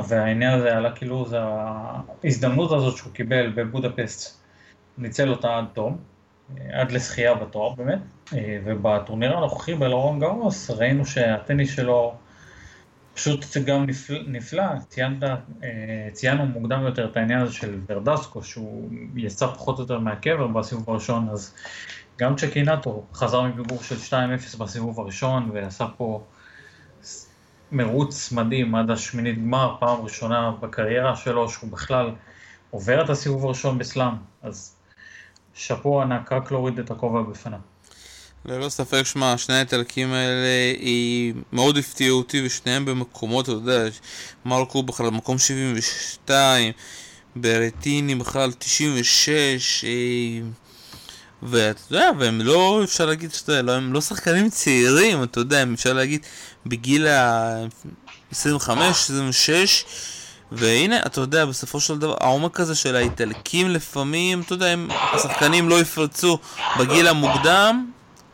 והעניין 0.08 0.54
הזה 0.54 0.78
עלה 0.78 0.92
כאילו 0.92 1.26
זה 1.26 1.38
ההזדמנות 1.42 2.72
הזאת 2.72 2.98
שהוא 2.98 3.14
קיבל 3.14 3.52
בבודפסט, 3.56 4.42
ניצל 4.98 5.30
אותה 5.30 5.58
עד 5.58 5.66
תום. 5.74 5.98
עד 6.72 6.92
לזכייה 6.92 7.36
בתואר 7.36 7.70
באמת, 7.70 8.00
אה, 8.34 8.60
ובטורניר 8.64 9.38
הנוכחי 9.38 9.74
בלרון 9.76 10.20
גרוס 10.20 10.72
ראינו 10.72 11.06
שהטניס 11.06 11.76
שלו 11.76 12.16
פשוט 13.22 13.58
גם 13.66 13.86
נפלא, 13.86 14.20
נפלא. 14.28 14.64
ציינת, 14.88 15.24
אה, 15.24 16.10
ציינו 16.14 16.46
מוקדם 16.46 16.84
יותר 16.86 17.06
את 17.06 17.18
העניין 17.18 17.40
הזה 17.40 17.54
של 17.54 17.80
ורדסקו, 17.90 18.44
שהוא 18.44 18.90
יצא 19.16 19.48
פחות 19.48 19.78
או 19.78 19.84
יותר 19.84 20.00
מהקבר 20.00 20.48
בסיבוב 20.48 20.90
הראשון, 20.90 21.30
אז 21.30 21.54
גם 22.18 22.36
צ'קינטו 22.36 23.06
חזר 23.14 23.42
מפיגור 23.42 23.84
של 23.84 23.96
2-0 23.96 24.58
בסיבוב 24.58 25.00
הראשון 25.00 25.50
ועשה 25.54 25.88
פה 25.98 26.24
מרוץ 27.72 28.32
מדהים 28.32 28.76
עד 28.76 28.92
השמינית 28.92 29.38
גמר, 29.38 29.76
פעם 29.80 30.02
ראשונה 30.02 30.52
בקריירה 30.60 31.16
שלו 31.16 31.50
שהוא 31.50 31.72
בכלל 31.72 32.12
עובר 32.72 33.06
את 33.06 33.10
הסיבוב 33.10 33.46
הראשון 33.46 33.78
בסלאם, 33.78 34.14
אז 34.42 34.76
שאפו 35.54 36.02
ענק, 36.02 36.32
רק 36.32 36.52
להוריד 36.52 36.80
את 36.80 36.92
הכובע 36.92 37.22
בפניו. 37.22 37.71
ללא 38.46 38.70
ספק, 38.70 39.04
שמע, 39.04 39.38
שני 39.38 39.56
האיטלקים 39.56 40.14
האלה 40.14 40.78
היא 40.80 41.34
מאוד 41.54 41.78
הפתיעו 41.78 42.18
אותי 42.18 42.46
ושניהם 42.46 42.86
במקומות, 42.86 43.46
אתה 43.46 43.52
יודע, 43.52 43.84
מרקו 44.46 44.84
בכלל 44.84 45.06
במקום 45.06 45.38
72, 45.38 46.72
ברטיני 47.36 48.16
בכלל 48.16 48.52
96, 48.60 49.86
ואתה 51.44 51.82
יודע, 51.92 52.10
והם 52.20 52.42
לא, 52.42 52.82
אפשר 52.84 53.06
להגיד 53.06 53.34
שאתה 53.34 53.62
לא, 53.62 53.72
הם 53.72 53.94
לא 53.94 54.02
שחקנים 54.02 54.50
צעירים, 54.50 55.24
אתה 55.24 55.40
יודע, 55.40 55.64
אפשר 55.74 55.94
להגיד 55.94 56.26
בגיל 56.66 57.08
ה-25, 57.08 58.70
26, 58.72 59.86
והנה, 60.52 61.00
אתה 61.06 61.22
יודע, 61.22 61.46
בסופו 61.46 61.80
של 61.80 61.98
דבר, 61.98 62.16
העומק 62.20 62.60
הזה 62.60 62.76
של 62.76 62.96
האיטלקים 62.96 63.70
לפעמים, 63.70 64.42
אתה 64.42 64.54
יודע, 64.54 64.68
הם, 64.68 64.90
השחקנים 65.14 65.70
לא 65.70 65.82
יפרצו 65.82 66.38
בגיל 66.80 67.08
המוקדם, 67.08 67.92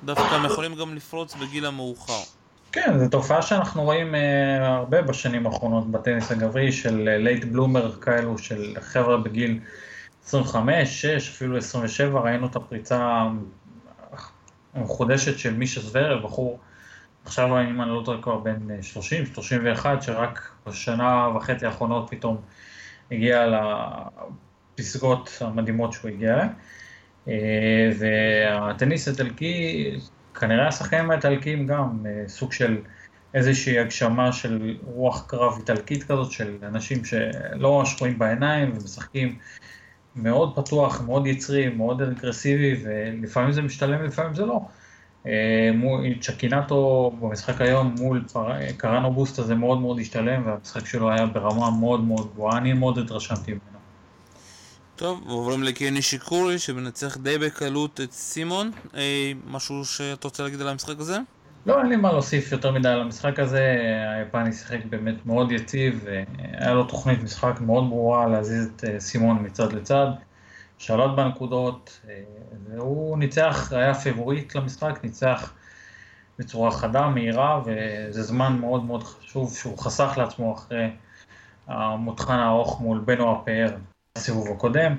דווקא 0.07 0.35
הם 0.35 0.45
יכולים 0.45 0.75
גם 0.75 0.95
לפרוץ 0.95 1.35
בגיל 1.35 1.65
המאוחר. 1.65 2.23
כן, 2.71 2.99
זו 2.99 3.09
תופעה 3.09 3.41
שאנחנו 3.41 3.83
רואים 3.83 4.15
אה, 4.15 4.17
הרבה 4.63 5.01
בשנים 5.01 5.47
האחרונות 5.47 5.91
בטניס 5.91 6.31
הגברי, 6.31 6.71
של 6.71 7.17
late 7.17 7.43
אה, 7.43 7.45
bloomer 7.45 7.95
כאלו, 8.01 8.37
של 8.37 8.73
חבר'ה 8.81 9.17
בגיל 9.17 9.59
25, 10.25 11.01
6, 11.01 11.29
אפילו 11.29 11.57
27, 11.57 12.19
ראינו 12.19 12.47
את 12.47 12.55
הפריצה 12.55 13.27
המחודשת 14.73 15.39
של 15.39 15.53
מישה 15.53 15.81
זוורב, 15.81 16.23
בחור 16.23 16.59
עכשיו 17.25 17.61
אם 17.61 17.81
אני 17.81 17.89
לא 17.89 18.01
טועה 18.05 18.21
כבר 18.21 18.37
בן 18.37 18.81
30, 18.81 19.23
אה, 19.23 19.29
31, 19.33 20.01
שרק 20.01 20.51
בשנה 20.67 21.29
וחצי 21.35 21.65
האחרונות 21.65 22.09
פתאום 22.09 22.37
הגיע 23.11 23.45
לפסגות 24.77 25.37
המדהימות 25.41 25.93
שהוא 25.93 26.11
הגיע 26.11 26.33
אליהן. 26.33 26.49
אה, 27.28 27.89
והטניס 27.99 29.07
האיטלקי, 29.07 29.91
כנראה 30.39 30.67
השחקנים 30.67 31.11
האיטלקיים 31.11 31.67
גם, 31.67 32.05
אה, 32.05 32.23
סוג 32.28 32.51
של 32.51 32.78
איזושהי 33.34 33.80
הגשמה 33.80 34.32
של 34.32 34.78
רוח 34.84 35.25
קרב 35.28 35.53
איטלקית 35.59 36.03
כזאת, 36.03 36.32
של 36.32 36.57
אנשים 36.63 37.05
שלא 37.05 37.80
ממש 37.80 37.95
רואים 37.99 38.19
בעיניים 38.19 38.71
ומשחקים 38.73 39.38
מאוד 40.15 40.55
פתוח, 40.55 41.01
מאוד 41.01 41.28
יצרי, 41.28 41.69
מאוד 41.69 42.01
אגרסיבי, 42.01 42.84
ולפעמים 42.84 43.51
זה 43.51 43.61
משתלם 43.61 43.99
ולפעמים 44.01 44.34
זה 44.34 44.45
לא. 44.45 44.61
אה, 45.28 45.71
צ'קינטו 46.21 47.11
במשחק 47.19 47.61
היום 47.61 47.95
מול 47.99 48.25
קראנו 48.78 49.13
בוסטה 49.13 49.43
זה 49.43 49.55
מאוד 49.55 49.80
מאוד 49.80 49.99
השתלם, 49.99 50.45
והמשחק 50.45 50.86
שלו 50.86 51.11
היה 51.11 51.25
ברמה 51.25 51.71
מאוד 51.80 52.03
מאוד 52.03 52.32
גבוהה, 52.32 52.57
אני 52.57 52.73
מאוד 52.73 52.97
התרשמתי 52.97 53.51
ממנו. 53.51 53.76
טוב, 54.97 55.23
עוברים 55.27 55.63
לקיוני 55.63 56.01
שיקורי 56.01 56.59
שמנצח 56.59 57.17
די 57.17 57.37
בקלות 57.37 58.01
את 58.01 58.11
סימון, 58.11 58.71
אה, 58.95 59.31
משהו 59.47 59.85
שאתה 59.85 60.27
רוצה 60.27 60.43
להגיד 60.43 60.61
על 60.61 60.67
המשחק 60.67 60.99
הזה? 60.99 61.17
לא, 61.65 61.79
אין 61.79 61.89
לי 61.89 61.95
מה 61.95 62.11
להוסיף 62.11 62.51
יותר 62.51 62.71
מדי 62.71 62.89
על 62.89 63.01
המשחק 63.01 63.39
הזה, 63.39 63.75
היפני 64.15 64.53
שיחק 64.53 64.85
באמת 64.89 65.25
מאוד 65.25 65.51
יציב, 65.51 66.05
היה 66.53 66.73
לו 66.73 66.83
תוכנית 66.83 67.23
משחק 67.23 67.61
מאוד 67.61 67.89
ברורה 67.89 68.27
להזיז 68.27 68.71
את 68.75 68.83
אה, 68.83 68.99
סימון 68.99 69.45
מצד 69.45 69.73
לצד, 69.73 70.07
שלט 70.77 71.11
בנקודות, 71.15 71.99
אה, 72.09 72.23
והוא 72.67 73.17
ניצח, 73.17 73.73
היה 73.73 73.93
פיבוריט 73.93 74.55
למשחק, 74.55 74.99
ניצח 75.03 75.53
בצורה 76.39 76.71
חדה, 76.71 77.07
מהירה, 77.07 77.61
וזה 77.65 78.23
זמן 78.23 78.57
מאוד 78.59 78.83
מאוד 78.83 79.03
חשוב 79.03 79.55
שהוא 79.55 79.77
חסך 79.77 80.13
לעצמו 80.17 80.53
אחרי 80.53 80.89
המותחן 81.67 82.39
הארוך 82.39 82.81
מול 82.81 82.99
בנו 83.05 83.31
הפאר 83.31 83.75
בסיבוב 84.18 84.51
הקודם. 84.51 84.95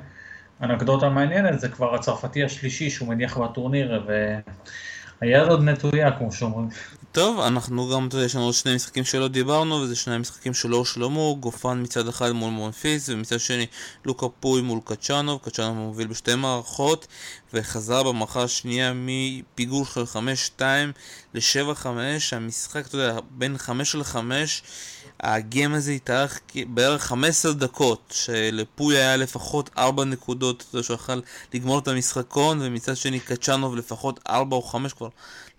אנקדוטה 0.62 1.08
מעניינת 1.08 1.60
זה 1.60 1.68
כבר 1.68 1.94
הצרפתי 1.94 2.44
השלישי 2.44 2.90
שהוא 2.90 3.08
מניח 3.08 3.38
בטורניר, 3.38 4.04
ו... 4.08 4.38
היד 5.20 5.48
עוד 5.48 5.62
נטויה, 5.62 6.18
כמו 6.18 6.32
שאומרים. 6.32 6.68
טוב, 7.12 7.40
אנחנו 7.40 7.88
גם, 7.88 8.08
אתה 8.08 8.16
יודע, 8.16 8.26
יש 8.26 8.34
לנו 8.34 8.44
עוד 8.44 8.54
שני 8.54 8.74
משחקים 8.74 9.04
שלא 9.04 9.28
דיברנו, 9.28 9.74
וזה 9.74 9.96
שני 9.96 10.18
משחקים 10.18 10.54
שלא 10.54 10.76
הושלמו, 10.76 11.36
גופן 11.40 11.82
מצד 11.82 12.08
אחד 12.08 12.32
מול 12.32 12.50
מונפיס, 12.50 13.08
ומצד 13.08 13.40
שני 13.40 13.66
לוקה 14.04 14.26
פוי 14.40 14.62
מול 14.62 14.80
קצ'אנוב, 14.84 15.40
קצ'אנוב 15.42 15.76
מוביל 15.76 16.06
בשתי 16.06 16.34
מערכות, 16.34 17.06
וחזר 17.54 18.02
במערכה 18.02 18.42
השנייה 18.42 18.92
מפיגור 18.94 19.86
של 19.86 20.02
5-2 20.58 20.62
ל-7-5, 21.34 21.86
המשחק, 22.32 22.86
אתה 22.86 22.96
יודע, 22.96 23.18
בין 23.30 23.58
5 23.58 23.94
ל-5, 23.94 24.16
הגיים 25.20 25.74
הזה 25.74 25.92
התארך 25.92 26.40
בערך 26.66 27.02
15 27.04 27.52
דקות, 27.52 28.14
שלפוי 28.16 28.96
היה 28.96 29.16
לפחות 29.16 29.70
4 29.78 30.04
נקודות, 30.04 30.64
אתה 30.68 30.76
יודע, 30.76 30.86
שהוא 30.86 30.94
יכל 30.94 31.20
לגמור 31.54 31.78
את 31.78 31.88
המשחקון, 31.88 32.58
ומצד 32.62 32.96
שני 32.96 33.20
קצ'אנוב 33.20 33.76
לפחות 33.76 34.20
4 34.28 34.56
או 34.56 34.62
5 34.62 34.92
כבר. 34.92 35.08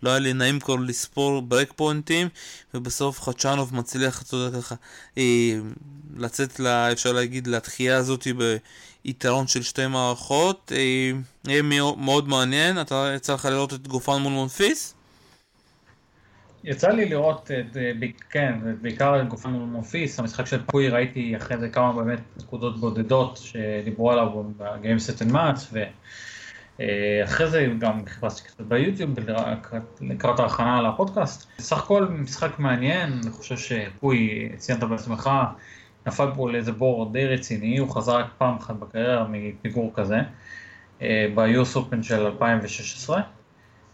לא 0.03 0.09
היה 0.09 0.19
לי 0.19 0.33
נעים 0.33 0.59
כבר 0.59 0.75
לספור 0.75 1.41
ברק 1.41 1.73
פוינטים, 1.75 2.27
ובסוף 2.73 3.21
חצ'אנוב 3.21 3.75
מצליח, 3.75 4.21
אתה 4.21 4.35
יודע 4.35 4.61
ככה, 4.61 4.75
אה, 5.17 5.59
לצאת, 6.17 6.59
לה, 6.59 6.91
אפשר 6.91 7.11
להגיד, 7.11 7.47
לתחייה 7.47 7.97
הזאת 7.97 8.27
ביתרון 9.05 9.47
של 9.47 9.61
שתי 9.61 9.87
מערכות. 9.87 10.71
אה, 10.75 11.61
מאוד 11.97 12.27
מעניין, 12.27 12.81
אתה 12.81 13.11
יצא 13.15 13.33
לך 13.33 13.45
לראות 13.45 13.73
את 13.73 13.87
גופן 13.87 14.17
מול 14.21 14.33
מונפיס? 14.33 14.95
יצא 16.63 16.89
לי 16.89 17.09
לראות, 17.09 17.51
את, 17.51 17.77
אה, 17.77 17.91
כן, 18.29 18.53
בעיקר 18.81 19.21
את 19.21 19.27
גופן 19.27 19.49
מול 19.49 19.67
מונפיס, 19.67 20.19
המשחק 20.19 20.45
של 20.45 20.61
פוי 20.65 20.89
ראיתי 20.89 21.37
אחרי 21.37 21.57
זה 21.57 21.69
כמה 21.69 21.93
באמת 21.93 22.19
נקודות 22.37 22.79
בודדות 22.79 23.37
שדיברו 23.37 24.11
עליו 24.11 24.27
בגיים 24.57 24.99
סטן 24.99 25.31
מאץ, 25.31 25.67
אחרי 27.23 27.47
זה 27.47 27.67
גם 27.79 28.05
חיפשתי 28.05 28.47
קצת 28.47 28.61
ביוטיוב 28.61 29.15
לקראת 30.01 30.39
ההכנה 30.39 30.81
לפודקאסט. 30.81 31.51
סך 31.59 31.77
הכל 31.77 32.05
משחק 32.05 32.59
מעניין, 32.59 33.13
אני 33.23 33.31
חושב 33.31 33.57
שפוי, 33.57 34.49
ציינת 34.57 34.83
בעצמך, 34.83 35.29
נפל 36.07 36.27
פה 36.35 36.51
לאיזה 36.51 36.71
בור 36.71 37.11
די 37.11 37.27
רציני, 37.27 37.77
הוא 37.77 37.95
חזר 37.95 38.17
רק 38.17 38.27
פעם 38.37 38.55
אחת 38.55 38.75
בקריירה 38.75 39.27
מפיגור 39.29 39.91
כזה, 39.95 40.17
אה, 41.01 41.27
ב-US 41.35 41.77
Open 41.77 42.03
של 42.03 42.25
2016. 42.25 43.21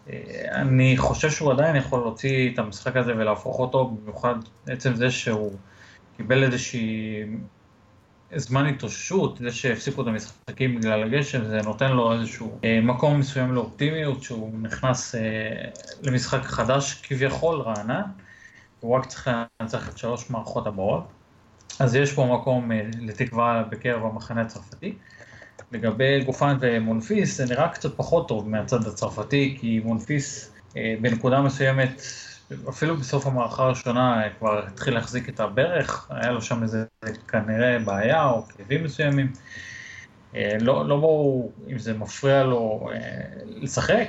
אה, 0.09 0.15
אני 0.51 0.97
חושב 0.97 1.29
שהוא 1.29 1.51
עדיין 1.51 1.75
יכול 1.75 1.99
להוציא 1.99 2.53
את 2.53 2.59
המשחק 2.59 2.95
הזה 2.95 3.13
ולהפוך 3.17 3.59
אותו, 3.59 3.85
במיוחד 3.85 4.35
עצם 4.67 4.95
זה 4.95 5.11
שהוא 5.11 5.53
קיבל 6.17 6.43
איזושהי 6.43 7.23
זמן 8.35 8.65
התאוששות, 8.65 9.37
זה 9.37 9.51
שהפסיקו 9.51 10.01
את 10.01 10.07
המשחקים 10.07 10.75
בגלל 10.75 11.03
הגשם, 11.03 11.45
זה 11.45 11.61
נותן 11.61 11.91
לו 11.91 12.13
איזשהו 12.13 12.59
אה, 12.63 12.79
מקום 12.83 13.19
מסוים 13.19 13.53
לאופטימיות, 13.53 14.23
שהוא 14.23 14.59
נכנס 14.61 15.15
אה, 15.15 15.21
למשחק 16.03 16.43
חדש 16.43 16.93
כביכול, 17.03 17.61
רענן, 17.61 18.01
הוא 18.79 18.95
רק 18.95 19.05
צריך 19.05 19.29
לנצח 19.61 19.89
את 19.89 19.97
שלוש 19.97 20.29
מערכות 20.29 20.67
הבאות, 20.67 21.03
אז 21.79 21.95
יש 21.95 22.13
פה 22.13 22.37
מקום 22.39 22.71
אה, 22.71 22.81
לתקווה 23.01 23.63
בקרב 23.69 24.05
המחנה 24.05 24.41
הצרפתי. 24.41 24.93
לגבי 25.71 26.23
גופן 26.23 26.57
ומונפיס, 26.61 27.37
זה 27.37 27.45
נראה 27.45 27.67
קצת 27.69 27.97
פחות 27.97 28.27
טוב 28.27 28.49
מהצד 28.49 28.87
הצרפתי, 28.87 29.57
כי 29.59 29.79
מונפיס 29.83 30.53
אה, 30.77 30.95
בנקודה 31.01 31.41
מסוימת 31.41 32.01
אפילו 32.69 32.97
בסוף 32.97 33.27
המערכה 33.27 33.63
הראשונה 33.63 34.23
כבר 34.39 34.67
התחיל 34.67 34.93
להחזיק 34.93 35.29
את 35.29 35.39
הברך, 35.39 36.07
היה 36.09 36.31
לו 36.31 36.41
שם 36.41 36.63
איזה 36.63 36.85
כנראה 37.27 37.79
בעיה 37.79 38.25
או 38.29 38.45
כאבים 38.47 38.83
מסוימים. 38.83 39.31
אה, 40.35 40.57
לא, 40.59 40.87
לא 40.87 40.97
ברור 40.97 41.51
אם 41.69 41.79
זה 41.79 41.93
מפריע 41.93 42.43
לו 42.43 42.89
אה, 42.91 42.97
לשחק, 43.45 44.07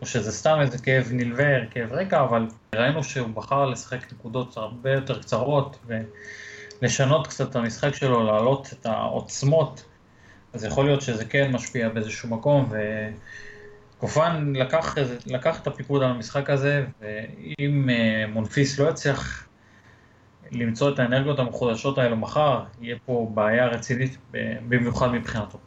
או 0.00 0.06
שזה 0.06 0.32
סתם 0.32 0.58
איזה 0.60 0.78
כאב 0.78 1.08
נלווה, 1.12 1.66
כאב 1.70 1.92
רקע, 1.92 2.20
אבל 2.20 2.46
ראינו 2.74 3.04
שהוא 3.04 3.28
בחר 3.28 3.64
לשחק 3.64 4.12
נקודות 4.12 4.56
הרבה 4.56 4.92
יותר 4.92 5.22
קצרות 5.22 5.78
ולשנות 6.82 7.26
קצת 7.26 7.50
את 7.50 7.56
המשחק 7.56 7.94
שלו, 7.94 8.24
להעלות 8.24 8.68
את 8.72 8.86
העוצמות, 8.86 9.84
אז 10.52 10.64
יכול 10.64 10.84
להיות 10.84 11.02
שזה 11.02 11.24
כן 11.24 11.52
משפיע 11.52 11.88
באיזשהו 11.88 12.28
מקום, 12.28 12.68
ו... 12.70 12.76
קופן 13.98 14.52
לקח, 14.56 14.94
לקח 15.26 15.60
את 15.62 15.66
הפיקוד 15.66 16.02
על 16.02 16.10
המשחק 16.10 16.50
הזה, 16.50 16.84
ואם 17.00 17.88
uh, 17.88 18.30
מונפיס 18.30 18.78
לא 18.78 18.90
יצליח 18.90 19.48
למצוא 20.52 20.90
את 20.94 20.98
האנרגיות 20.98 21.38
המחודשות 21.38 21.98
האלו 21.98 22.16
מחר, 22.16 22.64
יהיה 22.80 22.96
פה 23.06 23.30
בעיה 23.34 23.66
רצינית 23.66 24.18
במיוחד 24.68 25.12
מבחינתו. 25.12 25.58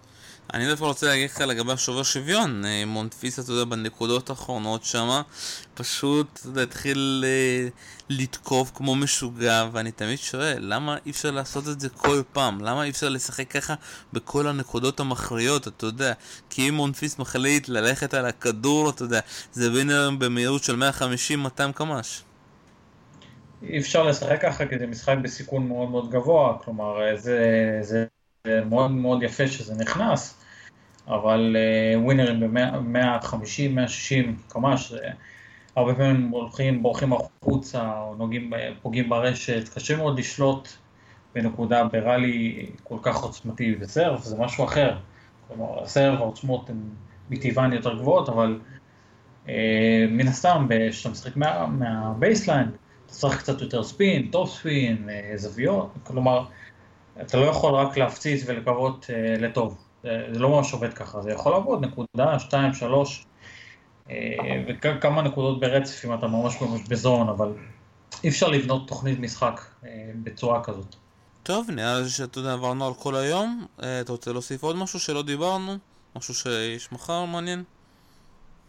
אני 0.53 0.67
דווקא 0.67 0.83
רוצה 0.85 1.05
להגיד 1.07 1.29
לך 1.29 1.41
לגבי 1.41 1.71
השובר 1.71 2.03
שוויון, 2.03 2.65
אה, 2.65 2.83
מונטפיס, 2.85 3.39
אתה 3.39 3.51
יודע, 3.51 3.63
בנקודות 3.65 4.29
האחרונות 4.29 4.83
שמה, 4.83 5.21
פשוט, 5.73 6.27
אתה 6.39 6.47
יודע, 6.47 6.63
התחיל 6.63 7.25
אה, 7.27 7.67
לתקוף 8.09 8.71
כמו 8.75 8.95
משוגע, 8.95 9.67
ואני 9.71 9.91
תמיד 9.91 10.17
שואל, 10.19 10.57
למה 10.59 10.97
אי 11.05 11.11
אפשר 11.11 11.31
לעשות 11.31 11.67
את 11.67 11.79
זה 11.79 11.89
כל 11.89 12.21
פעם? 12.33 12.61
למה 12.61 12.83
אי 12.83 12.89
אפשר 12.89 13.09
לשחק 13.09 13.51
ככה 13.51 13.73
בכל 14.13 14.47
הנקודות 14.47 14.99
המכריעות, 14.99 15.67
אתה 15.67 15.85
יודע? 15.85 16.13
כי 16.49 16.69
אם 16.69 16.73
מונטפיס 16.73 17.19
מחליט 17.19 17.69
ללכת 17.69 18.13
על 18.13 18.25
הכדור, 18.25 18.89
אתה 18.89 19.03
יודע, 19.03 19.19
זה 19.51 19.71
ווינר 19.71 20.09
במהירות 20.19 20.63
של 20.63 20.83
150-200 21.57 21.71
קמ"ש. 21.75 22.21
אי 23.61 23.79
אפשר 23.79 24.03
לשחק 24.03 24.41
ככה 24.41 24.65
כי 24.65 24.79
זה 24.79 24.87
משחק 24.87 25.15
בסיכון 25.23 25.67
מאוד 25.67 25.89
מאוד 25.89 26.11
גבוה, 26.11 26.57
כלומר, 26.63 27.01
אה, 27.01 27.17
זה, 27.17 27.39
זה 27.81 28.05
מאוד 28.47 28.91
מאוד 28.91 29.23
יפה 29.23 29.47
שזה 29.47 29.75
נכנס. 29.75 30.43
אבל 31.07 31.55
ווינרים 31.95 32.53
ב-150, 32.53 33.69
160 33.69 34.37
קמ"ש, 34.47 34.93
הרבה 35.75 35.95
פעמים 35.95 36.29
הולכים, 36.29 36.81
בורחים 36.83 37.13
החוצה 37.13 37.93
או 38.01 38.15
נוגעים, 38.15 38.53
פוגעים 38.81 39.09
ברשת, 39.09 39.69
קשה 39.73 39.97
מאוד 39.97 40.19
לשלוט 40.19 40.69
בנקודה 41.35 41.83
ב 41.83 41.97
rally 41.97 42.65
כל 42.83 42.97
כך 43.01 43.17
עוצמתי 43.17 43.75
ב 43.75 43.82
serve, 43.82 44.23
זה 44.23 44.37
משהו 44.37 44.63
אחר. 44.65 44.97
כלומר, 45.47 45.83
ה 45.83 45.89
serve 45.89 46.19
העוצמות 46.19 46.69
הן 46.69 46.81
מטבען 47.29 47.73
יותר 47.73 47.95
גבוהות, 47.95 48.29
אבל 48.29 48.59
אה, 49.45 49.49
מן 50.09 50.27
הסתם, 50.27 50.67
כשאתה 50.89 51.09
משחק 51.09 51.37
מה, 51.37 51.67
מה 51.67 51.86
baseline, 51.86 52.67
אתה 53.05 53.13
צריך 53.13 53.39
קצת 53.39 53.61
יותר 53.61 53.83
spin, 53.83 54.27
top 54.31 54.49
spin, 54.49 55.09
אה, 55.09 55.37
זוויות, 55.37 55.93
כלומר, 56.03 56.45
אתה 57.21 57.37
לא 57.37 57.45
יכול 57.45 57.73
רק 57.73 57.97
להפציץ 57.97 58.43
ולקוות 58.45 59.05
אה, 59.05 59.41
לטוב. 59.41 59.77
זה 60.03 60.39
לא 60.39 60.49
ממש 60.49 60.73
עובד 60.73 60.93
ככה, 60.93 61.21
זה 61.21 61.31
יכול 61.31 61.51
לעבוד 61.51 61.85
נקודה, 61.85 62.39
שתיים, 62.39 62.73
שלוש, 62.73 63.25
אה, 64.09 64.63
וכמה 64.67 65.21
נקודות 65.21 65.59
ברצף 65.59 66.05
אם 66.05 66.13
אתה 66.13 66.27
ממש 66.27 66.61
ממש 66.61 66.81
ב 66.89 66.96
zone, 66.96 67.29
אבל 67.29 67.53
אי 68.23 68.29
אפשר 68.29 68.47
לבנות 68.47 68.87
תוכנית 68.87 69.19
משחק 69.19 69.61
אה, 69.85 69.89
בצורה 70.23 70.63
כזאת. 70.63 70.95
טוב, 71.43 71.71
נראה 71.71 71.99
לי 71.99 72.09
שאתה 72.09 72.39
יודע, 72.39 72.53
עברנו 72.53 72.87
על 72.87 72.93
כל 72.93 73.15
היום. 73.15 73.65
אה, 73.83 74.01
אתה 74.01 74.11
רוצה 74.11 74.31
להוסיף 74.31 74.63
עוד 74.63 74.75
משהו 74.75 74.99
שלא 74.99 75.23
דיברנו? 75.23 75.77
משהו 76.15 76.33
שיש 76.33 76.91
מחר 76.91 77.25
מעניין? 77.25 77.63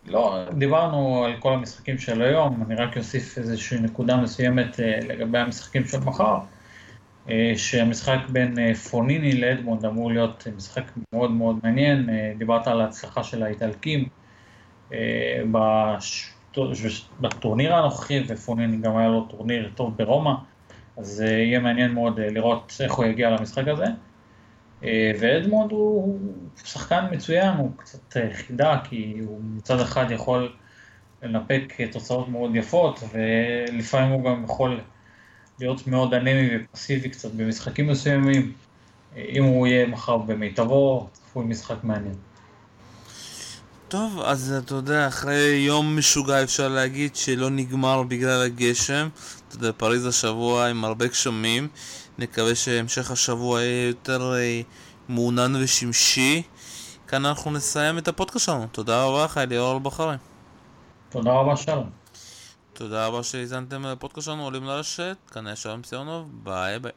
לא, 0.07 0.45
דיברנו 0.59 1.25
על 1.25 1.33
כל 1.41 1.53
המשחקים 1.53 1.99
של 1.99 2.23
היום, 2.23 2.63
אני 2.67 2.75
רק 2.75 2.97
אוסיף 2.97 3.39
איזושהי 3.39 3.81
נקודה 3.81 4.17
מסוימת 4.17 4.81
לגבי 5.09 5.39
המשחקים 5.39 5.85
של 5.85 6.01
מחר. 6.01 6.39
אה, 7.31 7.53
שהמשחק 7.57 8.19
בין 8.29 8.59
אה, 8.59 8.75
פוניני 8.75 9.41
לאדמונד 9.41 9.85
אמור 9.85 10.13
להיות 10.13 10.47
משחק 10.57 10.83
מאוד 11.13 11.31
מאוד 11.31 11.57
מעניין, 11.63 12.09
אה, 12.09 12.33
דיברת 12.39 12.67
על 12.67 12.81
ההצלחה 12.81 13.25
של 13.25 13.43
האיטלקים 13.43 14.09
בטורניר 17.21 17.75
הנוכחי, 17.75 18.25
ופונין 18.29 18.81
גם 18.81 18.97
היה 18.97 19.09
לו 19.09 19.27
טורניר 19.31 19.71
טוב 19.75 19.97
ברומא, 19.97 20.33
אז 20.97 21.21
יהיה 21.21 21.61
מעניין 21.61 21.93
מאוד 21.93 22.21
לראות 22.21 22.77
איך 22.81 22.93
הוא 22.93 23.05
יגיע 23.05 23.31
למשחק 23.31 23.65
הזה. 23.69 23.85
ואדמונד 25.21 25.71
הוא 25.71 26.19
שחקן 26.65 27.05
מצוין, 27.11 27.57
הוא 27.57 27.71
קצת 27.77 28.17
חידה, 28.33 28.79
כי 28.85 29.17
הוא 29.27 29.41
מצד 29.43 29.81
אחד 29.81 30.11
יכול 30.11 30.53
לנפק 31.23 31.73
תוצאות 31.93 32.29
מאוד 32.29 32.57
יפות, 32.57 33.01
ולפעמים 33.13 34.13
הוא 34.13 34.25
גם 34.25 34.45
יכול 34.45 34.81
להיות 35.61 35.87
מאוד 35.87 36.15
אנמי 36.15 36.49
ופסיבי 36.73 37.09
קצת 37.09 37.31
במשחקים 37.33 37.87
מסוימים. 37.87 38.53
אם 39.17 39.45
הוא 39.45 39.67
יהיה 39.67 39.87
מחר 39.87 40.17
במיטבו, 40.17 41.09
צפוי 41.13 41.45
משחק 41.45 41.77
מעניין. 41.83 42.15
טוב, 43.89 44.21
אז 44.25 44.55
אתה 44.65 44.75
יודע, 44.75 45.09
אחרי 45.09 45.65
יום 45.67 45.99
משוגע 45.99 46.43
אפשר 46.43 46.69
להגיד 46.69 47.17
שלא 47.17 47.51
נגמר 47.51 48.03
בגלל 48.03 48.43
הגשם. 48.43 49.09
אתה 49.49 49.57
יודע, 49.57 49.73
פריז 49.77 50.07
השבוע 50.07 50.67
עם 50.67 50.85
הרבה 50.85 51.07
גשמים. 51.07 51.69
נקווה 52.19 52.55
שהמשך 52.55 53.11
השבוע 53.11 53.61
יהיה 53.61 53.87
יותר 53.87 54.35
אה, 54.35 54.61
מעונן 55.09 55.57
ושמשי. 55.63 56.43
כאן 57.09 57.27
אנחנו 57.27 57.51
נסיים 57.51 57.99
את 57.99 58.09
הפודקאסט 58.09 58.47
שלנו. 58.47 58.67
תודה 58.73 59.05
רבה 59.05 59.25
לך, 59.25 59.39
אליאור 59.39 59.75
אלבחרי. 59.75 60.17
תודה 61.11 61.33
רבה, 61.33 61.57
שלום. 61.57 62.00
תודה 62.81 63.07
רבה 63.07 63.23
שהאזנתם 63.23 63.87
לפודקאסט 63.87 64.25
שלנו, 64.25 64.45
עולים 64.45 64.65
לרשת. 64.65 65.17
כאן 65.31 65.57
שלום 65.57 65.83
ציונוב, 65.83 66.45
ביי 66.45 66.79
ביי. 66.79 66.93